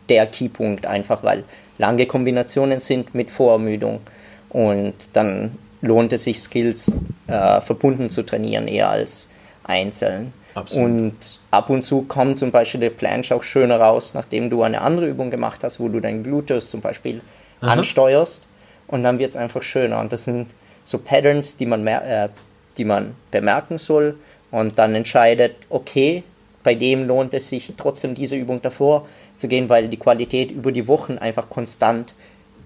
der 0.08 0.26
Keypunkt, 0.26 0.86
einfach 0.86 1.22
weil 1.22 1.44
lange 1.78 2.06
Kombinationen 2.06 2.80
sind 2.80 3.14
mit 3.14 3.30
Vorermüdung 3.30 4.00
und 4.48 4.94
dann 5.12 5.52
lohnt 5.80 6.12
es 6.12 6.24
sich, 6.24 6.40
Skills 6.40 7.04
äh, 7.28 7.60
verbunden 7.60 8.10
zu 8.10 8.22
trainieren, 8.24 8.68
eher 8.68 8.90
als 8.90 9.30
einzeln. 9.64 10.32
Absolut. 10.54 10.90
Und 10.90 11.38
ab 11.50 11.70
und 11.70 11.82
zu 11.84 12.02
kommt 12.02 12.38
zum 12.38 12.50
Beispiel 12.50 12.80
der 12.80 12.90
Planche 12.90 13.34
auch 13.34 13.42
schöner 13.42 13.80
raus, 13.80 14.14
nachdem 14.14 14.50
du 14.50 14.62
eine 14.62 14.80
andere 14.80 15.06
Übung 15.08 15.30
gemacht 15.30 15.62
hast, 15.62 15.80
wo 15.80 15.88
du 15.88 16.00
deinen 16.00 16.22
Gluteus 16.24 16.70
zum 16.70 16.80
Beispiel 16.80 17.20
Aha. 17.60 17.72
ansteuerst 17.72 18.46
und 18.88 19.04
dann 19.04 19.18
wird 19.18 19.30
es 19.30 19.36
einfach 19.36 19.62
schöner. 19.62 20.00
Und 20.00 20.12
das 20.12 20.24
sind 20.24 20.48
so 20.84 20.98
Patterns, 20.98 21.56
die 21.56 21.66
man, 21.66 21.86
äh, 21.86 22.28
die 22.76 22.84
man 22.84 23.14
bemerken 23.30 23.78
soll 23.78 24.16
und 24.50 24.78
dann 24.78 24.94
entscheidet, 24.94 25.54
okay, 25.68 26.24
bei 26.62 26.74
dem 26.74 27.06
lohnt 27.06 27.32
es 27.34 27.48
sich 27.48 27.72
trotzdem 27.76 28.14
diese 28.14 28.36
Übung 28.36 28.60
davor 28.60 29.06
zu 29.36 29.48
gehen, 29.48 29.68
weil 29.68 29.88
die 29.88 29.96
Qualität 29.96 30.50
über 30.50 30.72
die 30.72 30.86
Wochen 30.88 31.18
einfach 31.18 31.48
konstant 31.48 32.14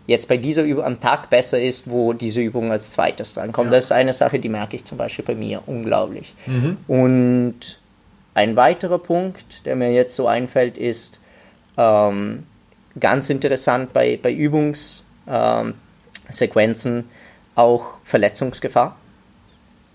jetzt 0.06 0.28
bei 0.28 0.36
dieser 0.36 0.62
Übung 0.62 0.84
am 0.84 1.00
Tag 1.00 1.30
besser 1.30 1.60
ist, 1.60 1.88
wo 1.88 2.12
diese 2.12 2.40
Übung 2.40 2.70
als 2.70 2.92
zweites 2.92 3.34
drankommt. 3.34 3.66
Ja. 3.66 3.76
Das 3.76 3.84
ist 3.84 3.92
eine 3.92 4.12
Sache, 4.12 4.38
die 4.38 4.48
merke 4.48 4.76
ich 4.76 4.84
zum 4.84 4.98
Beispiel 4.98 5.24
bei 5.24 5.34
mir 5.34 5.62
unglaublich. 5.66 6.34
Mhm. 6.46 6.76
Und 6.86 7.80
ein 8.34 8.56
weiterer 8.56 8.98
Punkt, 8.98 9.64
der 9.64 9.76
mir 9.76 9.92
jetzt 9.92 10.16
so 10.16 10.26
einfällt, 10.26 10.76
ist 10.76 11.20
ähm, 11.76 12.44
ganz 12.98 13.30
interessant 13.30 13.92
bei, 13.92 14.18
bei 14.22 14.32
Übungssequenzen 14.32 16.96
ähm, 16.96 17.04
auch 17.54 17.84
Verletzungsgefahr. 18.04 18.96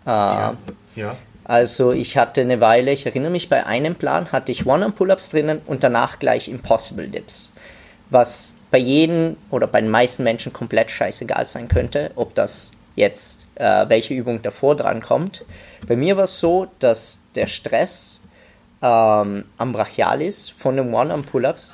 ja. 0.06 0.56
ja. 0.96 1.16
Also 1.50 1.94
ich 1.94 2.16
hatte 2.16 2.42
eine 2.42 2.62
Weile, 2.62 2.92
ich 2.92 3.08
erinnere 3.08 3.32
mich, 3.32 3.50
bei 3.50 3.66
einem 3.66 3.96
Plan 3.96 4.32
hatte 4.32 4.52
ich 4.52 4.68
One-Arm-Pull-Ups 4.68 5.32
drinnen 5.32 5.64
und 5.66 5.84
danach 5.84 6.20
gleich 6.20 6.48
Impossible 6.48 7.08
Dips. 7.08 7.52
Was 8.12 8.54
bei 8.72 8.78
jedem 8.78 9.38
oder 9.50 9.68
bei 9.68 9.82
den 9.82 9.90
meisten 9.90 10.24
Menschen 10.24 10.54
komplett 10.54 10.92
scheißegal 10.92 11.48
sein 11.48 11.68
könnte, 11.68 12.12
ob 12.16 12.36
das 12.36 12.72
jetzt 12.96 13.48
äh, 13.56 13.88
welche 13.88 14.14
Übung 14.14 14.42
davor 14.42 14.76
dran 14.76 15.02
kommt. 15.02 15.46
Bei 15.88 15.96
mir 15.96 16.18
war 16.18 16.26
es 16.26 16.40
so, 16.40 16.68
dass 16.80 17.22
der 17.36 17.48
Stress 17.48 18.22
ähm, 18.82 19.46
am 19.58 19.74
Brachialis 19.74 20.50
von 20.50 20.76
den 20.76 20.94
One-Arm-Pull-Ups 20.94 21.74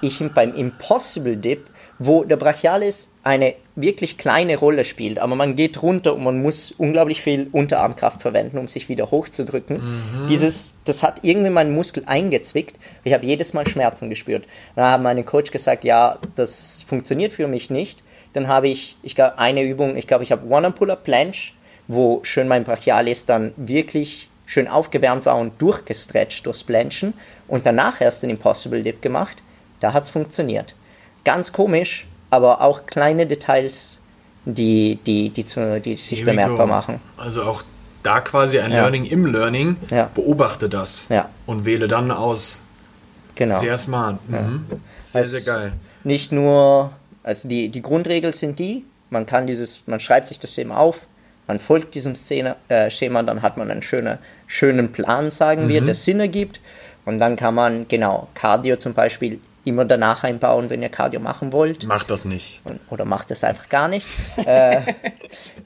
ich 0.00 0.22
beim 0.32 0.54
Impossible 0.54 1.36
Dip 1.36 1.67
wo 1.98 2.22
der 2.24 2.36
Brachialis 2.36 3.14
eine 3.24 3.54
wirklich 3.74 4.18
kleine 4.18 4.56
Rolle 4.56 4.84
spielt, 4.84 5.18
aber 5.18 5.34
man 5.34 5.56
geht 5.56 5.82
runter 5.82 6.14
und 6.14 6.24
man 6.24 6.40
muss 6.40 6.70
unglaublich 6.72 7.22
viel 7.22 7.48
Unterarmkraft 7.50 8.22
verwenden, 8.22 8.58
um 8.58 8.68
sich 8.68 8.88
wieder 8.88 9.10
hochzudrücken. 9.10 9.76
Mhm. 9.76 10.28
Dieses, 10.28 10.78
das 10.84 11.02
hat 11.02 11.20
irgendwie 11.22 11.50
meinen 11.50 11.74
Muskel 11.74 12.04
eingezwickt. 12.06 12.76
Ich 13.04 13.12
habe 13.12 13.26
jedes 13.26 13.52
Mal 13.52 13.66
Schmerzen 13.66 14.10
gespürt. 14.10 14.44
Dann 14.76 14.84
haben 14.84 15.02
meine 15.02 15.24
Coach 15.24 15.50
gesagt, 15.50 15.84
ja, 15.84 16.18
das 16.36 16.84
funktioniert 16.86 17.32
für 17.32 17.48
mich 17.48 17.70
nicht. 17.70 18.02
Dann 18.32 18.46
habe 18.46 18.68
ich, 18.68 18.96
ich 19.02 19.14
glaube, 19.14 19.38
eine 19.38 19.62
Übung, 19.62 19.96
ich 19.96 20.06
glaube, 20.06 20.22
ich 20.22 20.30
habe 20.30 20.46
One-Arm-Pull-Up 20.46 21.02
Planche, 21.02 21.52
wo 21.88 22.20
schön 22.22 22.46
mein 22.46 22.64
Brachialis 22.64 23.26
dann 23.26 23.54
wirklich 23.56 24.28
schön 24.46 24.68
aufgewärmt 24.68 25.26
war 25.26 25.36
und 25.36 25.60
durchgestretcht 25.60 26.46
durchs 26.46 26.62
Planchen 26.62 27.14
und 27.48 27.66
danach 27.66 28.00
erst 28.00 28.22
den 28.22 28.30
Impossible 28.30 28.82
Dip 28.82 29.02
gemacht. 29.02 29.38
Da 29.80 29.92
hat 29.92 30.04
es 30.04 30.10
funktioniert 30.10 30.74
ganz 31.28 31.52
komisch, 31.52 32.06
aber 32.30 32.62
auch 32.62 32.86
kleine 32.86 33.26
Details, 33.26 34.00
die, 34.46 34.98
die, 35.04 35.28
die, 35.28 35.44
zu, 35.44 35.78
die 35.78 35.96
sich 35.96 36.24
bemerkbar 36.24 36.66
machen. 36.66 37.02
Also 37.18 37.42
auch 37.42 37.62
da 38.02 38.22
quasi 38.22 38.58
ein 38.60 38.70
ja. 38.70 38.78
Learning 38.78 39.04
im 39.04 39.26
Learning, 39.26 39.76
ja. 39.90 40.08
beobachte 40.14 40.70
das 40.70 41.06
ja. 41.10 41.28
und 41.44 41.66
wähle 41.66 41.86
dann 41.86 42.10
aus. 42.10 42.64
Genau. 43.34 43.58
Sehr 43.58 43.76
smart. 43.76 44.16
Mhm. 44.26 44.64
Sehr, 44.98 45.18
also 45.18 45.30
sehr 45.32 45.42
geil. 45.42 45.72
Nicht 46.02 46.32
nur, 46.32 46.92
also 47.22 47.46
die, 47.46 47.68
die 47.68 47.82
Grundregel 47.82 48.34
sind 48.34 48.58
die, 48.58 48.86
man 49.10 49.26
kann 49.26 49.46
dieses, 49.46 49.82
man 49.86 50.00
schreibt 50.00 50.28
sich 50.28 50.40
das 50.40 50.54
Schema 50.54 50.78
auf, 50.78 51.06
man 51.46 51.58
folgt 51.58 51.94
diesem 51.94 52.16
Szene, 52.16 52.56
äh, 52.68 52.88
Schema, 52.90 53.22
dann 53.22 53.42
hat 53.42 53.58
man 53.58 53.70
einen 53.70 53.82
schönen, 53.82 54.16
schönen 54.46 54.92
Plan, 54.92 55.30
sagen 55.30 55.64
mhm. 55.64 55.68
wir, 55.68 55.80
der 55.82 55.94
Sinn 55.94 56.20
ergibt. 56.20 56.58
Und 57.04 57.18
dann 57.18 57.36
kann 57.36 57.54
man, 57.54 57.86
genau, 57.86 58.28
Cardio 58.34 58.76
zum 58.76 58.94
Beispiel 58.94 59.40
immer 59.64 59.84
danach 59.84 60.24
einbauen, 60.24 60.70
wenn 60.70 60.82
ihr 60.82 60.88
Cardio 60.88 61.20
machen 61.20 61.52
wollt. 61.52 61.86
Macht 61.86 62.10
das 62.10 62.24
nicht. 62.24 62.62
Oder 62.90 63.04
macht 63.04 63.30
das 63.30 63.44
einfach 63.44 63.68
gar 63.68 63.88
nicht. 63.88 64.06
äh, 64.36 64.80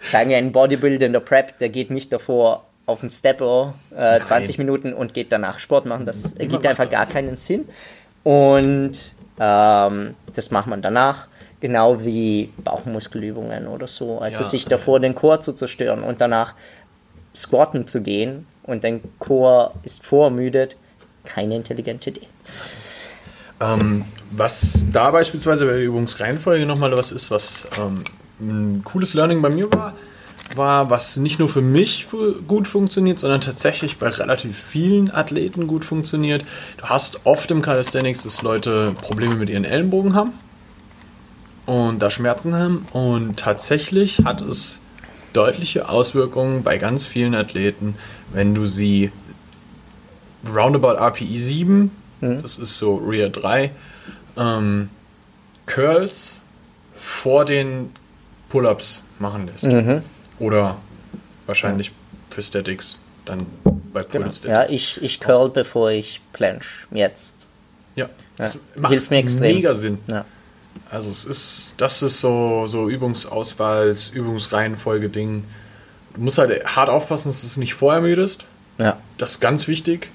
sagen 0.01 0.31
wir, 0.31 0.37
ein 0.37 0.53
Bodybuilder 0.53 1.07
in 1.07 1.13
der 1.13 1.21
Prep, 1.21 1.59
der 1.59 1.69
geht 1.69 1.91
nicht 1.91 2.13
davor 2.13 2.65
auf 2.87 3.01
den 3.01 3.11
Stepper 3.11 3.75
äh, 3.97 4.21
20 4.21 4.59
Minuten 4.59 4.93
und 4.93 5.15
geht 5.15 5.31
danach 5.31 5.59
Sport 5.59 5.87
machen. 5.87 6.05
Das 6.05 6.33
ergibt 6.33 6.67
einfach 6.67 6.85
das. 6.85 6.93
gar 6.93 7.07
keinen 7.07 7.37
Sinn. 7.37 7.69
Und 8.25 9.13
ähm, 9.39 10.15
das 10.35 10.51
macht 10.51 10.67
man 10.67 10.83
danach. 10.83 11.29
Genau 11.61 12.05
wie 12.05 12.53
Bauchmuskelübungen 12.59 13.69
oder 13.69 13.87
so. 13.87 14.19
Also 14.19 14.43
ja. 14.43 14.49
sich 14.49 14.65
davor 14.65 14.99
den 14.99 15.15
Chor 15.15 15.41
zu 15.41 15.53
zerstören 15.53 16.03
und 16.03 16.21
danach 16.21 16.55
squatten 17.35 17.87
zu 17.87 18.03
gehen 18.03 18.47
und 18.65 18.83
dein 18.83 19.01
Chor 19.21 19.73
ist 19.85 20.05
vorermüdet. 20.05 20.77
Keine 21.25 21.55
intelligente 21.55 22.11
Idee. 22.11 22.27
Ähm, 23.63 24.05
was 24.31 24.87
da 24.91 25.11
beispielsweise 25.11 25.67
bei 25.67 25.73
der 25.73 25.85
Übungsreihenfolge 25.85 26.67
nochmal 26.67 26.97
was 26.97 27.13
ist, 27.13 27.31
was 27.31 27.69
ähm, 27.79 28.03
ein 28.41 28.83
cooles 28.83 29.15
Learning 29.15 29.41
bei 29.41 29.51
mir 29.51 29.71
war, 29.73 29.95
war, 30.57 30.91
was 30.91 31.17
nicht 31.17 31.39
nur 31.39 31.49
für 31.49 31.63
mich 31.63 32.09
gut 32.49 32.67
funktioniert, 32.67 33.19
sondern 33.19 33.41
tatsächlich 33.41 33.99
bei 33.99 34.09
relativ 34.09 34.59
vielen 34.59 35.11
Athleten 35.11 35.67
gut 35.67 35.85
funktioniert. 35.85 36.45
Du 36.79 36.85
hast 36.85 37.25
oft 37.25 37.51
im 37.51 37.63
Calisthenics, 37.63 38.25
dass 38.25 38.43
Leute 38.43 38.95
Probleme 39.01 39.37
mit 39.37 39.49
ihren 39.49 39.65
Ellenbogen 39.65 40.15
haben 40.15 40.33
und 41.65 42.01
da 42.03 42.11
Schmerzen 42.11 42.55
haben 42.55 42.87
und 42.93 43.39
tatsächlich 43.39 44.23
hat 44.25 44.41
es 44.41 44.81
deutliche 45.33 45.89
Auswirkungen 45.89 46.65
bei 46.65 46.79
ganz 46.79 47.07
vielen 47.07 47.35
Athleten, 47.35 47.95
wenn 48.33 48.55
du 48.55 48.67
sie 48.67 49.13
roundabout 50.47 50.97
RPE 50.99 51.39
7 51.39 51.91
Mhm. 52.23 52.41
Das 52.41 52.59
ist 52.59 52.79
so 52.79 52.97
Rear 52.97 53.29
3. 53.29 53.71
Ähm, 54.39 54.89
Curls 55.67 56.39
vor 56.95 57.45
den 57.45 57.93
Pull-Ups 58.49 59.05
machen 59.19 59.47
lässt. 59.47 59.65
Mhm. 59.65 60.03
Oder 60.39 60.79
wahrscheinlich 61.47 61.93
für 62.31 62.43
Statics 62.43 62.97
dann 63.25 63.47
bei 63.93 64.03
Pull 64.03 64.21
genau. 64.21 64.33
Statics. 64.33 64.73
Ja, 64.73 64.77
ich, 64.77 65.03
ich 65.03 65.21
curl 65.21 65.49
auch. 65.49 65.53
bevor 65.53 65.91
ich 65.91 66.21
planche. 66.33 66.87
Jetzt. 66.91 67.47
Ja, 67.95 68.09
das 68.37 68.59
ja. 68.81 68.89
hilft 68.89 69.11
mir 69.11 69.19
extrem. 69.19 69.57
mega 69.57 69.75
Sinn. 69.75 69.99
Ja. 70.07 70.25
Also 70.91 71.11
es 71.11 71.25
ist, 71.25 71.75
das 71.77 72.03
ist 72.03 72.21
so, 72.21 72.67
so 72.67 72.89
Übungsauswahls, 72.89 74.11
Übungsreihenfolge-Ding. 74.11 75.45
Du 76.15 76.21
musst 76.21 76.39
halt 76.39 76.65
hart 76.65 76.89
aufpassen, 76.89 77.29
dass 77.29 77.43
du 77.43 77.47
es 77.47 77.57
nicht 77.57 77.75
vorermüdest. 77.75 78.45
Ja. 78.79 78.99
Das 79.19 79.33
ist 79.33 79.41
ganz 79.41 79.69
wichtig 79.69 80.11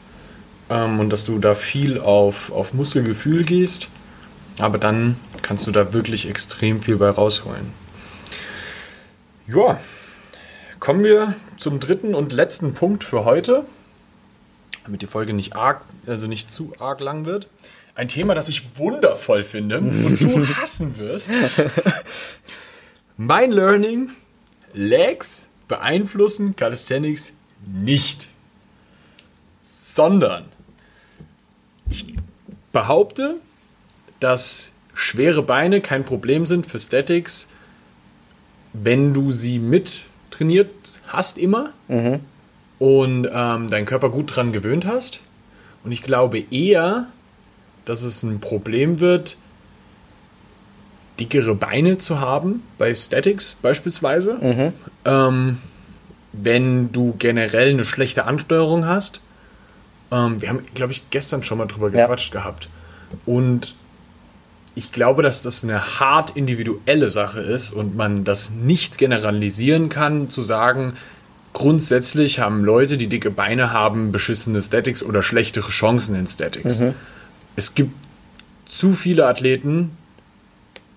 ähm, 0.69 0.99
und 0.99 1.11
dass 1.11 1.25
du 1.25 1.39
da 1.39 1.55
viel 1.55 1.99
auf, 1.99 2.51
auf 2.51 2.73
Muskelgefühl 2.73 3.43
gehst. 3.43 3.89
Aber 4.59 4.77
dann 4.77 5.17
kannst 5.41 5.67
du 5.67 5.71
da 5.71 5.93
wirklich 5.93 6.27
extrem 6.29 6.81
viel 6.81 6.97
bei 6.97 7.09
rausholen. 7.09 7.71
Ja, 9.47 9.79
kommen 10.79 11.03
wir 11.03 11.35
zum 11.57 11.79
dritten 11.79 12.15
und 12.15 12.33
letzten 12.33 12.73
Punkt 12.73 13.03
für 13.03 13.23
heute, 13.23 13.65
damit 14.83 15.01
die 15.01 15.07
Folge 15.07 15.33
nicht 15.33 15.55
arg, 15.55 15.85
also 16.05 16.27
nicht 16.27 16.51
zu 16.51 16.73
arg 16.79 16.99
lang 16.99 17.25
wird. 17.25 17.47
Ein 17.95 18.07
Thema, 18.09 18.35
das 18.35 18.47
ich 18.47 18.77
wundervoll 18.77 19.43
finde 19.43 19.79
und 19.79 20.21
du 20.21 20.47
hassen 20.61 20.97
wirst. 20.97 21.31
Mein 23.15 23.51
Learning: 23.51 24.11
Legs 24.73 25.49
beeinflussen 25.67 26.55
Calisthenics 26.55 27.33
nicht, 27.65 28.29
sondern 29.61 30.45
ich 31.89 32.13
behaupte, 32.71 33.35
dass 34.19 34.71
schwere 34.93 35.43
Beine 35.43 35.81
kein 35.81 36.03
Problem 36.03 36.45
sind 36.45 36.65
für 36.65 36.79
Statics, 36.79 37.49
wenn 38.73 39.13
du 39.13 39.31
sie 39.31 39.59
mit 39.59 40.01
trainiert 40.31 40.69
hast 41.07 41.37
immer 41.37 41.71
mhm. 41.87 42.19
und 42.79 43.27
ähm, 43.31 43.69
deinen 43.69 43.85
Körper 43.85 44.09
gut 44.09 44.35
dran 44.35 44.51
gewöhnt 44.51 44.85
hast. 44.85 45.19
Und 45.83 45.91
ich 45.91 46.03
glaube 46.03 46.43
eher, 46.51 47.07
dass 47.85 48.03
es 48.03 48.23
ein 48.23 48.39
Problem 48.39 48.99
wird, 48.99 49.37
dickere 51.19 51.55
Beine 51.55 51.97
zu 51.97 52.19
haben, 52.19 52.61
bei 52.77 52.93
Statics 52.93 53.57
beispielsweise. 53.61 54.33
Mhm. 54.35 54.73
Ähm, 55.05 55.57
wenn 56.33 56.91
du 56.91 57.15
generell 57.17 57.69
eine 57.69 57.85
schlechte 57.85 58.25
Ansteuerung 58.25 58.85
hast 58.85 59.21
ähm, 60.11 60.41
wir 60.41 60.49
haben, 60.49 60.59
glaube 60.73 60.93
ich, 60.93 61.09
gestern 61.09 61.43
schon 61.43 61.57
mal 61.57 61.65
drüber 61.65 61.89
gequatscht 61.89 62.33
ja. 62.33 62.41
gehabt. 62.41 62.69
Und 63.25 63.75
ich 64.75 64.91
glaube, 64.91 65.23
dass 65.23 65.41
das 65.41 65.63
eine 65.63 65.99
hart 65.99 66.35
individuelle 66.35 67.09
Sache 67.09 67.39
ist 67.39 67.71
und 67.71 67.95
man 67.95 68.23
das 68.23 68.51
nicht 68.51 68.97
generalisieren 68.97 69.89
kann, 69.89 70.29
zu 70.29 70.41
sagen, 70.41 70.93
grundsätzlich 71.53 72.39
haben 72.39 72.63
Leute, 72.63 72.97
die 72.97 73.07
dicke 73.07 73.31
Beine 73.31 73.73
haben, 73.73 74.11
beschissene 74.11 74.61
Statics 74.61 75.01
oder 75.01 75.23
schlechtere 75.23 75.69
Chancen 75.69 76.15
in 76.15 76.27
Statics. 76.27 76.81
Mhm. 76.81 76.93
Es 77.55 77.73
gibt 77.73 77.91
zu 78.67 78.93
viele 78.93 79.25
Athleten, 79.25 79.97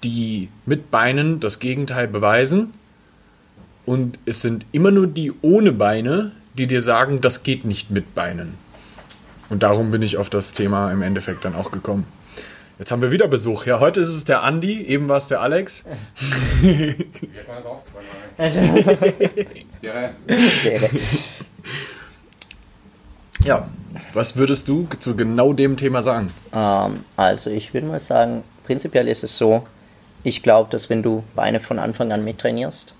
die 0.05 0.49
mit 0.67 0.91
Beinen 0.91 1.41
das 1.41 1.59
Gegenteil 1.59 2.09
beweisen. 2.09 2.73
Und 3.87 4.19
es 4.27 4.43
sind 4.43 4.67
immer 4.73 4.91
nur 4.91 5.07
die 5.07 5.33
ohne 5.41 5.73
Beine, 5.73 6.33
die 6.59 6.67
dir 6.67 6.83
sagen, 6.83 7.21
das 7.21 7.43
geht 7.43 7.65
nicht 7.65 7.91
mit 7.91 8.15
Beinen. 8.15 8.55
Und 9.51 9.63
darum 9.63 9.91
bin 9.91 10.01
ich 10.01 10.17
auf 10.17 10.31
das 10.31 10.55
Thema 10.55 10.91
im 10.93 11.03
Endeffekt 11.03 11.45
dann 11.45 11.55
auch 11.55 11.71
gekommen. 11.73 12.07
Jetzt 12.79 12.93
haben 12.93 13.03
wir 13.03 13.11
wieder 13.11 13.29
Besuch. 13.29 13.67
Ja, 13.67 13.79
heute 13.81 14.01
ist 14.01 14.09
es 14.09 14.25
der 14.25 14.43
Andi, 14.43 14.83
eben 14.87 15.11
war 15.11 15.19
es 15.19 15.27
der 15.27 15.43
Alex. 15.43 15.85
ja, 23.45 23.69
was 24.15 24.37
würdest 24.37 24.67
du 24.69 24.89
zu 24.99 25.15
genau 25.15 25.53
dem 25.53 25.77
Thema 25.77 26.03
sagen? 26.03 26.33
Ähm, 26.55 27.05
also 27.17 27.51
ich 27.51 27.75
würde 27.75 27.87
mal 27.87 28.01
sagen, 28.01 28.45
prinzipiell 28.65 29.09
ist 29.09 29.25
es 29.25 29.37
so, 29.37 29.67
ich 30.23 30.43
glaube, 30.43 30.71
dass 30.71 30.89
wenn 30.89 31.03
du 31.03 31.23
Beine 31.35 31.61
von 31.61 31.79
Anfang 31.79 32.13
an 32.13 32.25
mittrainierst, 32.25 32.95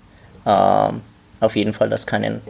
ähm, 0.45 1.01
auf 1.39 1.55
jeden 1.55 1.73
Fall 1.73 1.89
das 1.89 2.05
keinen 2.05 2.41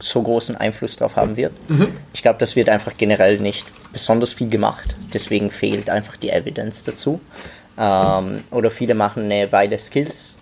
so 0.00 0.22
großen 0.22 0.56
Einfluss 0.56 0.96
darauf 0.96 1.16
haben 1.16 1.36
wird. 1.36 1.52
Mhm. 1.68 1.88
Ich 2.12 2.22
glaube, 2.22 2.38
das 2.38 2.56
wird 2.56 2.68
einfach 2.68 2.92
generell 2.96 3.38
nicht 3.38 3.66
besonders 3.92 4.32
viel 4.32 4.48
gemacht. 4.48 4.96
Deswegen 5.12 5.50
fehlt 5.50 5.90
einfach 5.90 6.16
die 6.16 6.30
Evidenz 6.30 6.84
dazu. 6.84 7.20
Ähm, 7.78 8.44
oder 8.50 8.70
viele 8.70 8.94
machen 8.94 9.24
eine 9.24 9.50
Weile 9.52 9.78
Skills, 9.78 10.36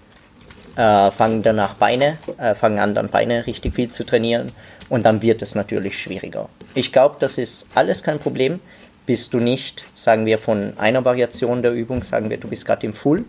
äh, 0.77 1.11
fangen 1.11 1.43
danach 1.43 1.75
Beine, 1.75 2.19
äh, 2.39 2.55
fangen 2.55 2.79
an 2.79 2.95
dann 2.95 3.09
Beine 3.09 3.47
richtig 3.47 3.75
viel 3.75 3.91
zu 3.91 4.05
trainieren 4.05 4.53
und 4.89 5.05
dann 5.05 5.23
wird 5.23 5.43
es 5.43 5.55
natürlich 5.55 6.01
schwieriger. 6.01 6.49
Ich 6.75 6.93
glaube, 6.93 7.17
das 7.19 7.39
ist 7.39 7.69
alles 7.75 8.03
kein 8.03 8.19
Problem, 8.19 8.61
bis 9.05 9.31
du 9.31 9.39
nicht, 9.39 9.85
sagen 9.95 10.27
wir 10.27 10.39
von 10.39 10.73
einer 10.79 11.05
Variation 11.05 11.63
der 11.63 11.73
Übung, 11.73 12.03
sagen 12.03 12.31
wir, 12.31 12.39
du 12.39 12.49
bist 12.49 12.67
gerade 12.67 12.87
im 12.87 12.95
Full 12.95 13.25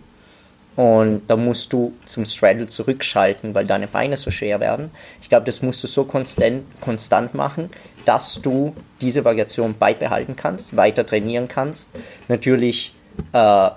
und 0.77 1.23
da 1.25 1.35
musst 1.35 1.73
du 1.73 1.93
zum 2.05 2.27
Straddle 2.27 2.69
zurückschalten, 2.69 3.55
weil 3.55 3.65
deine 3.65 3.87
Beine 3.87 4.15
so 4.15 4.29
schwer 4.29 4.59
werden. 4.59 4.91
Ich 5.23 5.27
glaube, 5.27 5.47
das 5.47 5.63
musst 5.63 5.83
du 5.83 5.87
so 5.87 6.03
konstant, 6.03 6.63
konstant 6.81 7.33
machen, 7.33 7.71
dass 8.05 8.41
du 8.43 8.75
diese 9.01 9.25
Variation 9.25 9.75
beibehalten 9.77 10.35
kannst, 10.35 10.77
weiter 10.77 11.03
trainieren 11.03 11.47
kannst. 11.47 11.95
Natürlich 12.27 12.93
äh, 13.33 13.69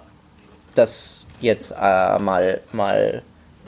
das 0.74 1.26
jetzt 1.40 1.72
äh, 1.72 2.18
mal, 2.18 2.60
mal 2.72 3.22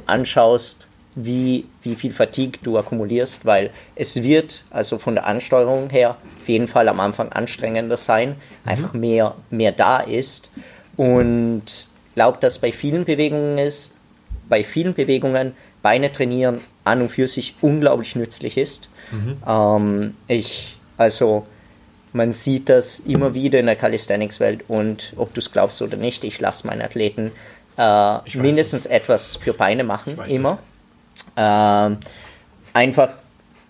anschaust, 0.04 0.86
wie, 1.14 1.64
wie 1.82 1.94
viel 1.94 2.12
Fatigue 2.12 2.60
du 2.62 2.76
akkumulierst, 2.76 3.46
weil 3.46 3.70
es 3.96 4.22
wird 4.22 4.64
also 4.68 4.98
von 4.98 5.14
der 5.14 5.26
Ansteuerung 5.26 5.88
her 5.88 6.18
auf 6.42 6.48
jeden 6.50 6.68
Fall 6.68 6.86
am 6.86 7.00
Anfang 7.00 7.32
anstrengender 7.32 7.96
sein, 7.96 8.28
mhm. 8.64 8.68
einfach 8.68 8.92
mehr, 8.92 9.36
mehr 9.48 9.72
da 9.72 10.00
ist. 10.00 10.52
Und 10.98 11.86
glaube, 12.14 12.38
dass 12.40 12.59
bei 12.59 12.72
vielen 12.72 13.05
Bewegungen 13.05 13.59
ist, 13.59 13.96
bei 14.48 14.64
vielen 14.64 14.94
Bewegungen 14.94 15.55
Beine 15.83 16.12
trainieren 16.12 16.61
an 16.85 17.03
und 17.03 17.11
für 17.11 17.27
sich 17.27 17.57
unglaublich 17.61 18.14
nützlich 18.14 18.57
ist. 18.57 18.88
Mhm. 19.11 19.37
Ähm, 19.46 20.14
ich, 20.29 20.77
also 20.96 21.46
man 22.12 22.33
sieht 22.33 22.68
das 22.68 23.01
immer 23.01 23.35
wieder 23.35 23.59
in 23.59 23.66
der 23.66 23.77
Calisthenics-Welt 23.77 24.64
und 24.68 25.12
ob 25.16 25.35
du 25.35 25.40
es 25.40 25.51
glaubst 25.51 25.81
oder 25.83 25.96
nicht, 25.96 26.25
ich 26.25 26.40
lasse 26.40 26.66
meine 26.66 26.85
Athleten 26.85 27.33
äh, 27.79 28.18
mindestens 28.37 28.85
es. 28.85 28.90
etwas 28.90 29.37
für 29.37 29.55
Beine 29.55 29.83
machen, 29.83 30.18
immer. 30.29 30.59
Ähm, 31.37 31.98
einfach 32.75 33.11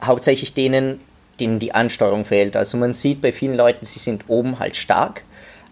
hauptsächlich 0.02 0.54
denen, 0.54 1.00
denen 1.38 1.58
die 1.58 1.72
Ansteuerung 1.72 2.24
fehlt. 2.24 2.56
Also 2.56 2.76
man 2.76 2.92
sieht 2.92 3.22
bei 3.22 3.32
vielen 3.32 3.54
Leuten, 3.54 3.86
sie 3.86 4.00
sind 4.00 4.24
oben 4.28 4.58
halt 4.58 4.76
stark, 4.76 5.22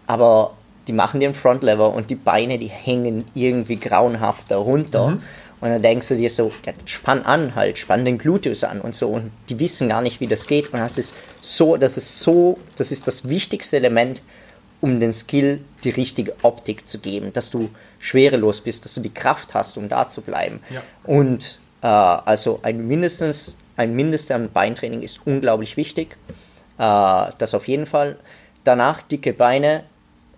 aber 0.07 0.55
die 0.87 0.93
machen 0.93 1.19
den 1.19 1.33
Frontlever 1.33 1.93
und 1.93 2.09
die 2.09 2.15
Beine, 2.15 2.57
die 2.57 2.67
hängen 2.67 3.25
irgendwie 3.33 3.77
grauenhaft 3.77 4.49
darunter. 4.49 5.09
Mhm. 5.09 5.23
Und 5.61 5.69
dann 5.69 5.81
denkst 5.81 6.07
du 6.07 6.15
dir 6.15 6.29
so, 6.29 6.51
ja, 6.65 6.73
spann 6.85 7.23
an 7.23 7.53
halt, 7.53 7.77
spann 7.77 8.03
den 8.03 8.17
Gluteus 8.17 8.63
an 8.63 8.81
und 8.81 8.95
so. 8.95 9.09
Und 9.09 9.31
die 9.47 9.59
wissen 9.59 9.89
gar 9.89 10.01
nicht, 10.01 10.19
wie 10.19 10.25
das 10.25 10.47
geht. 10.47 10.73
Und 10.73 10.79
das 10.79 10.97
ist 10.97 11.13
so, 11.41 11.77
das 11.77 11.97
ist 11.97 12.19
so, 12.19 12.57
das 12.77 12.91
ist 12.91 13.07
das 13.07 13.29
wichtigste 13.29 13.77
Element, 13.77 14.21
um 14.81 14.99
den 14.99 15.13
Skill 15.13 15.61
die 15.83 15.91
richtige 15.91 16.33
Optik 16.41 16.89
zu 16.89 16.97
geben, 16.97 17.31
dass 17.33 17.51
du 17.51 17.69
schwerelos 17.99 18.61
bist, 18.61 18.85
dass 18.85 18.95
du 18.95 19.01
die 19.01 19.13
Kraft 19.13 19.53
hast, 19.53 19.77
um 19.77 19.87
da 19.87 20.09
zu 20.09 20.21
bleiben. 20.21 20.61
Ja. 20.71 20.81
Und 21.03 21.59
äh, 21.83 21.87
also 21.87 22.59
ein 22.63 22.87
mindestens 22.87 23.57
ein 23.77 23.95
Mindest 23.95 24.31
an 24.31 24.51
Beintraining 24.51 25.01
ist 25.01 25.21
unglaublich 25.25 25.77
wichtig. 25.77 26.15
Äh, 26.77 27.31
das 27.37 27.53
auf 27.53 27.67
jeden 27.67 27.85
Fall. 27.85 28.17
Danach 28.63 29.01
dicke 29.01 29.33
Beine. 29.33 29.83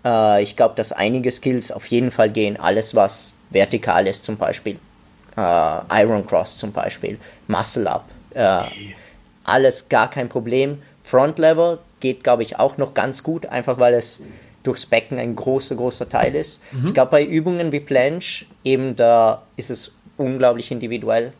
Äh, 0.04 0.42
ich 0.42 0.56
glaube, 0.56 0.74
dass 0.76 0.92
einige 0.92 1.30
Skills 1.30 1.72
auf 1.72 1.86
jeden 1.86 2.10
Fall 2.10 2.30
gehen. 2.30 2.58
Alles, 2.58 2.94
was 2.94 3.36
vertikal 3.50 4.06
ist, 4.06 4.24
zum 4.24 4.36
Beispiel 4.36 4.78
äh, 5.36 6.02
Iron 6.02 6.26
Cross 6.26 6.58
zum 6.58 6.72
Beispiel, 6.72 7.18
Muscle 7.48 7.86
Up, 7.86 8.04
äh, 8.34 8.60
alles 9.44 9.88
gar 9.88 10.10
kein 10.10 10.28
Problem. 10.28 10.82
Front 11.02 11.38
Lever 11.38 11.78
geht, 12.00 12.24
glaube 12.24 12.42
ich, 12.42 12.58
auch 12.58 12.78
noch 12.78 12.94
ganz 12.94 13.22
gut, 13.22 13.46
einfach 13.46 13.78
weil 13.78 13.94
es 13.94 14.22
durchs 14.62 14.86
Becken 14.86 15.18
ein 15.18 15.36
großer, 15.36 15.74
großer 15.74 16.08
Teil 16.08 16.34
ist. 16.34 16.62
Mhm. 16.72 16.88
Ich 16.88 16.94
glaube, 16.94 17.10
bei 17.10 17.24
Übungen 17.24 17.72
wie 17.72 17.80
Planche, 17.80 18.46
eben 18.64 18.96
da 18.96 19.42
ist 19.56 19.70
es 19.70 19.92
unglaublich 20.16 20.70
individuell. 20.70 21.32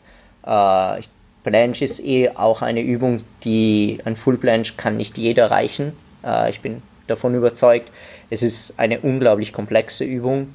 Äh, 0.45 1.01
Planche 1.43 1.85
ist 1.85 2.03
eh 2.03 2.29
auch 2.29 2.61
eine 2.61 2.81
Übung, 2.81 3.23
die 3.43 3.99
ein 4.05 4.15
Full 4.15 4.37
Planche 4.37 4.73
kann 4.77 4.97
nicht 4.97 5.17
jeder 5.17 5.43
erreichen. 5.43 5.93
Äh, 6.23 6.51
ich 6.51 6.61
bin 6.61 6.83
davon 7.07 7.33
überzeugt. 7.33 7.89
Es 8.29 8.43
ist 8.43 8.79
eine 8.79 8.99
unglaublich 8.99 9.53
komplexe 9.53 10.03
Übung 10.03 10.53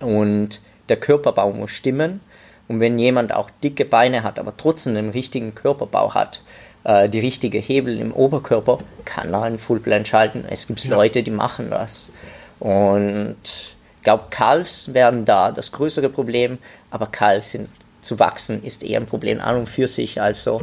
und 0.00 0.60
der 0.88 0.96
Körperbau 0.96 1.52
muss 1.52 1.70
stimmen. 1.70 2.20
Und 2.68 2.80
wenn 2.80 2.98
jemand 2.98 3.32
auch 3.32 3.50
dicke 3.62 3.84
Beine 3.84 4.22
hat, 4.22 4.38
aber 4.38 4.56
trotzdem 4.56 4.96
einen 4.96 5.10
richtigen 5.10 5.54
Körperbau 5.54 6.14
hat, 6.14 6.42
äh, 6.84 7.08
die 7.08 7.20
richtige 7.20 7.58
Hebel 7.58 7.98
im 7.98 8.12
Oberkörper, 8.12 8.78
kann 9.04 9.32
er 9.32 9.42
einen 9.42 9.58
Fullblend 9.58 10.08
schalten. 10.08 10.44
Es 10.48 10.66
gibt 10.66 10.84
ja. 10.84 10.90
Leute, 10.90 11.22
die 11.22 11.30
machen 11.30 11.70
das. 11.70 12.12
Und 12.60 13.36
ich 13.44 14.02
glaube, 14.04 14.24
Calves 14.30 14.94
werden 14.94 15.24
da 15.24 15.52
das 15.52 15.72
größere 15.72 16.08
Problem, 16.08 16.58
aber 16.90 17.06
Calves 17.06 17.52
sind 17.52 17.68
zu 18.02 18.18
wachsen 18.18 18.62
ist 18.62 18.82
eher 18.82 19.00
ein 19.00 19.06
Problem 19.06 19.40
an 19.40 19.56
und 19.56 19.68
für 19.68 19.86
sich. 19.86 20.20
Also 20.20 20.62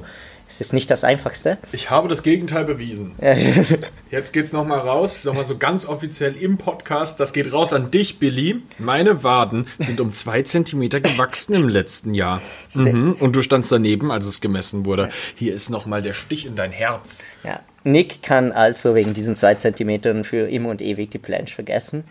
es 0.50 0.62
ist 0.62 0.74
nicht 0.74 0.90
das 0.90 1.04
Einfachste. 1.04 1.60
Ich 1.72 1.92
habe 1.92 2.08
das 2.08 2.24
Gegenteil 2.24 2.66
bewiesen. 2.66 3.14
Jetzt 4.10 4.34
geht 4.34 4.46
es 4.46 4.52
nochmal 4.52 4.80
raus, 4.80 5.24
nochmal 5.24 5.44
so 5.44 5.60
ganz 5.60 5.86
offiziell 5.86 6.36
im 6.36 6.58
Podcast. 6.58 7.20
Das 7.20 7.34
geht 7.34 7.54
raus 7.54 7.72
an 7.72 7.92
dich, 7.92 8.18
Billy. 8.18 8.64
Meine 8.80 9.24
Waden 9.24 9.68
sind 9.78 10.02
um 10.02 10.12
zwei 10.12 10.42
Zentimeter 10.42 11.02
gewachsen 11.02 11.54
im 11.54 11.70
letzten 11.70 12.16
Jahr. 12.16 12.42
Mhm. 12.74 13.16
Und 13.20 13.36
du 13.36 13.44
standst 13.44 13.72
daneben, 13.72 14.12
als 14.12 14.26
es 14.26 14.42
gemessen 14.42 14.88
wurde. 14.88 15.10
Hier 15.36 15.54
ist 15.54 15.70
nochmal 15.70 16.02
der 16.02 16.14
Stich 16.14 16.48
in 16.48 16.56
dein 16.56 16.72
Herz. 16.72 17.28
Ja. 17.44 17.60
Nick 17.84 18.24
kann 18.24 18.52
also 18.52 18.96
wegen 18.96 19.14
diesen 19.14 19.36
zwei 19.36 19.56
Zentimetern 19.56 20.24
für 20.24 20.50
immer 20.50 20.70
und 20.70 20.82
ewig 20.82 21.12
die 21.12 21.20
Planche 21.20 21.54
vergessen. 21.54 22.04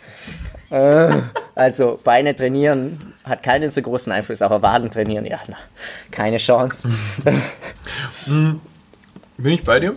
Äh, 0.70 1.10
also 1.54 1.98
Beine 2.02 2.34
trainieren 2.34 3.14
hat 3.24 3.42
keinen 3.42 3.68
so 3.68 3.82
großen 3.82 4.12
Einfluss, 4.12 4.42
aber 4.42 4.62
Waden 4.62 4.90
trainieren, 4.90 5.26
ja, 5.26 5.40
na, 5.46 5.56
keine 6.10 6.38
Chance. 6.38 6.90
Hm, 8.28 8.60
bin 9.36 9.52
ich 9.52 9.62
bei 9.62 9.80
dir? 9.80 9.96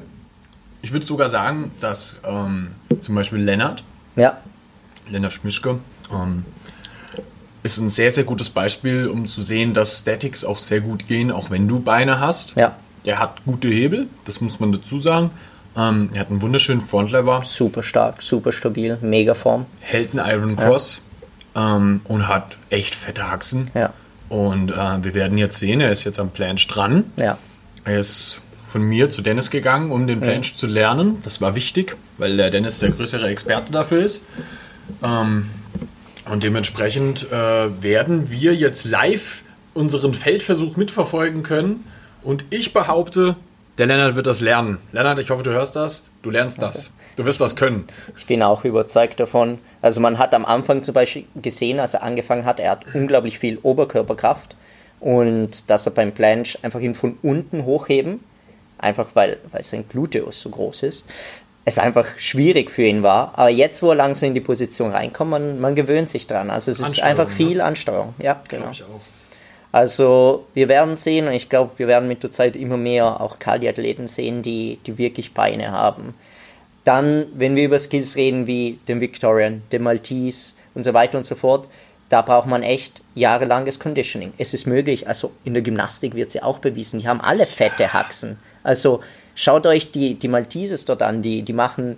Ich 0.82 0.92
würde 0.92 1.06
sogar 1.06 1.30
sagen, 1.30 1.72
dass 1.80 2.18
ähm, 2.24 2.72
zum 3.02 3.16
Beispiel 3.16 3.40
Lennart, 3.40 3.84
ja. 4.16 4.38
Lennart 5.10 5.34
Schmischke, 5.34 5.80
ähm, 6.12 6.46
ist 7.64 7.78
ein 7.78 7.90
sehr, 7.90 8.12
sehr 8.12 8.24
gutes 8.24 8.50
Beispiel, 8.50 9.08
um 9.08 9.28
zu 9.28 9.44
sehen, 9.44 9.74
dass 9.74 10.00
Statics 10.00 10.44
auch 10.44 10.58
sehr 10.58 10.82
gut 10.82 11.06
gehen, 11.06 11.32
auch 11.32 11.52
wenn 11.52 11.68
du 11.68 11.80
Beine 11.80 12.20
hast. 12.20 12.56
Ja. 12.56 12.76
Der 13.06 13.20
hat 13.20 13.44
gute 13.46 13.68
Hebel, 13.68 14.08
das 14.26 14.42
muss 14.42 14.60
man 14.60 14.72
dazu 14.72 14.98
sagen. 14.98 15.32
Ähm, 15.78 16.10
er 16.14 16.22
hat 16.22 16.30
einen 16.30 16.42
wunderschönen 16.42 16.82
Frontlever. 16.82 17.44
Super 17.44 17.84
stark, 17.84 18.22
super 18.22 18.52
stabil, 18.52 18.98
mega 19.02 19.34
Form. 19.36 19.66
Hält 19.80 20.18
einen 20.18 20.30
Iron 20.30 20.56
Cross 20.56 21.02
ja. 21.56 21.78
ähm, 21.78 22.02
und 22.06 22.28
hat 22.28 22.58
echt 22.70 22.96
fette 22.96 23.30
Haxen. 23.30 23.70
Ja. 23.74 23.94
Und 24.30 24.72
äh, 24.72 25.04
wir 25.04 25.14
werden 25.14 25.38
jetzt 25.38 25.60
sehen, 25.60 25.82
er 25.82 25.92
ist 25.92 26.04
jetzt 26.04 26.20
am 26.20 26.30
Planche 26.30 26.68
dran. 26.68 27.06
Ja. 27.18 27.38
Er 27.86 28.00
ist 28.00 28.42
von 28.68 28.82
mir 28.84 29.10
zu 29.10 29.22
Dennis 29.22 29.52
gegangen, 29.52 29.92
um 29.92 30.08
den 30.08 30.22
Planche 30.22 30.52
ja. 30.52 30.58
zu 30.58 30.68
lernen. 30.68 31.20
Das 31.24 31.42
war 31.42 31.56
wichtig, 31.56 31.98
weil 32.18 32.38
der 32.38 32.50
Dennis 32.50 32.80
der 32.80 32.92
größere 32.92 33.28
Experte 33.28 33.72
dafür 33.72 34.04
ist. 34.04 34.26
Ähm, 35.04 35.50
und 36.30 36.44
dementsprechend 36.44 37.32
äh, 37.32 37.84
werden 37.84 38.32
wir 38.32 38.56
jetzt 38.56 38.86
live 38.86 39.42
unseren 39.74 40.14
Feldversuch 40.14 40.78
mitverfolgen 40.78 41.44
können. 41.44 41.84
Und 42.24 42.46
ich 42.50 42.74
behaupte, 42.74 43.36
der 43.78 43.88
Lennart 43.88 44.16
wird 44.16 44.28
das 44.28 44.42
lernen. 44.42 44.78
Lennart, 44.92 45.20
ich 45.20 45.30
hoffe, 45.32 45.44
du 45.44 45.52
hörst 45.52 45.76
das. 45.76 46.06
Du 46.22 46.30
lernst 46.30 46.62
das. 46.62 46.92
Du 47.16 47.26
wirst 47.26 47.42
das 47.42 47.56
können. 47.56 47.88
Ich 48.16 48.26
bin 48.26 48.42
auch 48.42 48.64
überzeugt 48.64 49.20
davon. 49.20 49.58
Also 49.82 50.00
man 50.00 50.18
hat 50.18 50.34
am 50.34 50.46
Anfang 50.46 50.84
zum 50.84 50.94
Beispiel 50.94 51.26
gesehen, 51.36 51.80
als 51.80 51.94
er 51.94 52.04
angefangen 52.04 52.46
hat, 52.46 52.60
er 52.60 52.72
hat 52.72 52.86
unglaublich 52.94 53.40
viel 53.40 53.58
Oberkörperkraft 53.64 54.56
und 55.02 55.70
dass 55.70 55.86
er 55.86 55.92
beim 55.92 56.14
Planche 56.14 56.60
einfach 56.62 56.80
ihn 56.80 56.94
von 56.94 57.18
unten 57.24 57.66
hochheben, 57.66 58.22
einfach 58.78 59.10
weil, 59.16 59.38
weil 59.52 59.64
sein 59.64 59.84
Gluteus 59.90 60.40
so 60.40 60.50
groß 60.50 60.84
ist, 60.84 61.10
es 61.66 61.78
einfach 61.78 62.06
schwierig 62.18 62.72
für 62.72 62.84
ihn 62.84 63.04
war. 63.04 63.34
Aber 63.36 63.50
jetzt, 63.50 63.84
wo 63.84 63.90
er 63.90 63.96
langsam 63.96 64.28
in 64.28 64.34
die 64.36 64.42
Position 64.42 64.92
reinkommt, 64.92 65.32
man, 65.32 65.60
man 65.60 65.76
gewöhnt 65.76 66.10
sich 66.10 66.28
dran. 66.28 66.50
Also 66.50 66.72
es 66.72 66.80
ist 66.80 67.04
einfach 67.04 67.30
viel 67.30 67.58
ne? 67.58 67.66
Ansteuerung. 67.66 68.14
Ja, 68.20 68.42
genau. 68.48 68.70
Ich 68.72 68.84
auch. 68.84 69.02
Also 69.72 70.46
wir 70.54 70.68
werden 70.68 70.96
sehen 70.96 71.28
und 71.28 71.34
ich 71.34 71.50
glaube, 71.50 71.72
wir 71.78 71.88
werden 71.88 72.08
mit 72.08 72.24
der 72.24 72.32
Zeit 72.32 72.56
immer 72.56 72.78
mehr 72.78 73.22
auch 73.22 73.40
Kali-Athleten 73.40 74.08
sehen, 74.08 74.42
die, 74.42 74.80
die 74.86 74.98
wirklich 74.98 75.34
Beine 75.34 75.72
haben. 75.72 76.14
Dann, 76.84 77.28
wenn 77.36 77.56
wir 77.56 77.66
über 77.66 77.80
Skills 77.80 78.16
reden 78.16 78.48
wie 78.48 78.80
den 78.88 79.00
Victorian, 79.00 79.62
den 79.72 79.84
Maltese 79.84 80.56
und 80.74 80.84
so 80.84 80.94
weiter 80.94 81.18
und 81.18 81.26
so 81.26 81.36
fort, 81.36 81.68
da 82.12 82.22
braucht 82.22 82.48
man 82.48 82.62
echt 82.62 83.02
jahrelanges 83.16 83.80
Conditioning. 83.80 84.34
Es 84.38 84.54
ist 84.54 84.68
möglich, 84.68 85.08
also 85.08 85.32
in 85.46 85.54
der 85.54 85.64
Gymnastik 85.64 86.14
wird 86.14 86.32
sie 86.32 86.44
auch 86.44 86.60
bewiesen, 86.60 87.00
die 87.00 87.08
haben 87.08 87.22
alle 87.22 87.46
fette 87.46 87.94
Haxen. 87.94 88.38
Also 88.64 89.00
schaut 89.34 89.66
euch 89.66 89.94
die, 89.94 90.16
die 90.16 90.28
Malteses 90.28 90.84
dort 90.84 91.04
an, 91.04 91.22
die, 91.22 91.44
die 91.44 91.54
machen 91.54 91.96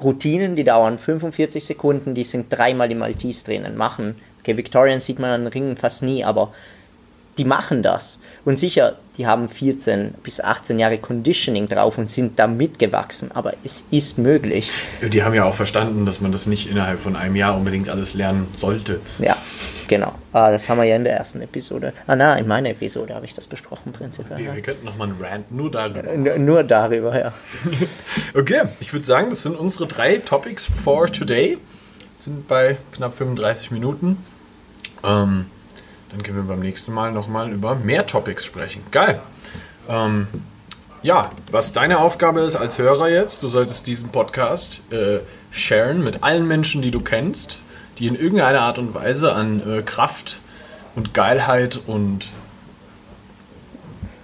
Routinen, 0.00 0.54
die 0.54 0.62
dauern 0.62 0.98
45 0.98 1.64
Sekunden, 1.64 2.14
die 2.14 2.22
sind 2.22 2.46
dreimal 2.48 2.92
im 2.92 2.98
Maltese 2.98 3.46
drinnen, 3.46 3.76
machen. 3.76 4.14
Okay, 4.40 4.56
Victorian 4.56 5.00
sieht 5.00 5.18
man 5.18 5.30
an 5.30 5.46
Ringen 5.48 5.76
fast 5.76 6.04
nie, 6.04 6.22
aber 6.22 6.52
die 7.38 7.44
machen 7.44 7.82
das. 7.82 8.20
Und 8.44 8.58
sicher, 8.58 8.96
die 9.18 9.26
haben 9.26 9.48
14 9.48 10.14
bis 10.22 10.40
18 10.40 10.78
Jahre 10.78 10.98
Conditioning 10.98 11.68
drauf 11.68 11.98
und 11.98 12.10
sind 12.10 12.38
da 12.38 12.46
mitgewachsen, 12.46 13.30
aber 13.32 13.54
es 13.64 13.86
ist 13.90 14.18
möglich. 14.18 14.70
Die 15.02 15.22
haben 15.22 15.34
ja 15.34 15.44
auch 15.44 15.54
verstanden, 15.54 16.06
dass 16.06 16.20
man 16.20 16.32
das 16.32 16.46
nicht 16.46 16.70
innerhalb 16.70 17.00
von 17.00 17.16
einem 17.16 17.36
Jahr 17.36 17.56
unbedingt 17.56 17.88
alles 17.88 18.14
lernen 18.14 18.48
sollte. 18.54 19.00
Ja, 19.18 19.36
genau. 19.88 20.14
Ah, 20.32 20.50
das 20.50 20.68
haben 20.68 20.78
wir 20.78 20.84
ja 20.84 20.96
in 20.96 21.04
der 21.04 21.16
ersten 21.16 21.40
Episode. 21.40 21.92
Ah, 22.06 22.16
na, 22.16 22.36
in 22.36 22.46
meiner 22.46 22.70
Episode 22.70 23.14
habe 23.14 23.24
ich 23.24 23.34
das 23.34 23.46
besprochen, 23.46 23.92
prinzipiell. 23.92 24.38
Wir, 24.38 24.54
wir 24.54 24.62
könnten 24.62 24.84
nochmal 24.84 25.08
einen 25.08 25.20
Rant 25.20 25.50
nur 25.50 25.70
darüber. 25.70 26.04
N 26.08 26.44
nur 26.44 26.62
darüber, 26.62 27.18
ja. 27.18 27.32
okay, 28.34 28.62
ich 28.80 28.92
würde 28.92 29.04
sagen, 29.04 29.30
das 29.30 29.42
sind 29.42 29.56
unsere 29.56 29.86
drei 29.86 30.18
Topics 30.18 30.64
for 30.64 31.10
today. 31.10 31.58
Sind 32.14 32.48
bei 32.48 32.76
knapp 32.92 33.14
35 33.14 33.70
Minuten. 33.70 34.18
Ähm, 35.04 35.46
dann 36.16 36.22
können 36.22 36.38
wir 36.38 36.54
beim 36.54 36.60
nächsten 36.60 36.94
Mal 36.94 37.12
nochmal 37.12 37.52
über 37.52 37.74
mehr 37.74 38.06
Topics 38.06 38.44
sprechen. 38.44 38.82
Geil. 38.90 39.20
Ähm, 39.86 40.26
ja, 41.02 41.30
was 41.50 41.74
deine 41.74 41.98
Aufgabe 41.98 42.40
ist 42.40 42.56
als 42.56 42.78
Hörer 42.78 43.10
jetzt, 43.10 43.42
du 43.42 43.48
solltest 43.48 43.86
diesen 43.86 44.08
Podcast 44.08 44.80
äh, 44.90 45.18
sharen 45.50 46.02
mit 46.02 46.22
allen 46.22 46.48
Menschen, 46.48 46.80
die 46.80 46.90
du 46.90 47.00
kennst, 47.00 47.58
die 47.98 48.06
in 48.06 48.14
irgendeiner 48.14 48.62
Art 48.62 48.78
und 48.78 48.94
Weise 48.94 49.34
an 49.34 49.60
äh, 49.70 49.82
Kraft 49.82 50.40
und 50.94 51.12
Geilheit 51.12 51.80
und 51.86 52.26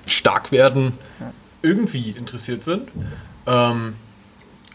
stark 0.08 0.50
werden 0.50 0.96
irgendwie 1.60 2.12
interessiert 2.12 2.64
sind. 2.64 2.88
Ähm, 3.46 3.94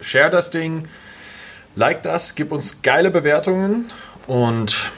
share 0.02 0.30
das 0.30 0.52
Ding, 0.52 0.88
like 1.76 2.04
das, 2.04 2.36
gib 2.36 2.52
uns 2.52 2.84
geile 2.84 3.10
Bewertungen 3.10 3.86
und 4.28 4.92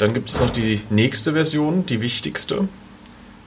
dann 0.00 0.14
gibt 0.14 0.30
es 0.30 0.40
noch 0.40 0.48
die 0.48 0.80
nächste 0.88 1.34
Version, 1.34 1.84
die 1.84 2.00
wichtigste. 2.00 2.66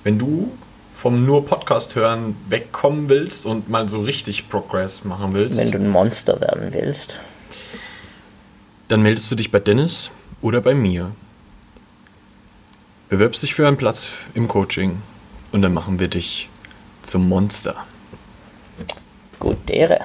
Wenn 0.04 0.20
du 0.20 0.52
vom 0.94 1.26
nur 1.26 1.48
Podcast 1.48 1.96
hören 1.96 2.36
wegkommen 2.48 3.10
willst 3.10 3.48
und 3.48 3.70
mal 3.70 3.90
so 3.90 4.02
richtig 4.02 4.50
Progress 4.50 5.04
machen 5.04 5.34
willst. 5.34 5.60
Wenn 5.60 5.72
du 5.72 5.78
ein 5.80 5.90
Monster 5.90 6.40
werden 6.40 6.72
willst. 6.72 7.18
Dann 8.88 9.02
meldest 9.02 9.32
du 9.32 9.36
dich 9.36 9.50
bei 9.50 9.60
Dennis 9.60 10.12
oder 10.44 10.62
bei 10.62 10.76
mir. 10.76 11.10
Bewirbst 13.10 13.42
dich 13.42 13.56
für 13.56 13.68
einen 13.68 13.78
Platz 13.78 14.10
im 14.36 14.48
Coaching 14.48 15.02
und 15.52 15.64
dann 15.64 15.74
machen 15.74 16.00
wir 16.00 16.08
dich 16.08 16.50
zum 17.02 17.28
Monster. 17.28 17.84
Gut, 19.40 19.72
Ehre. 19.72 20.02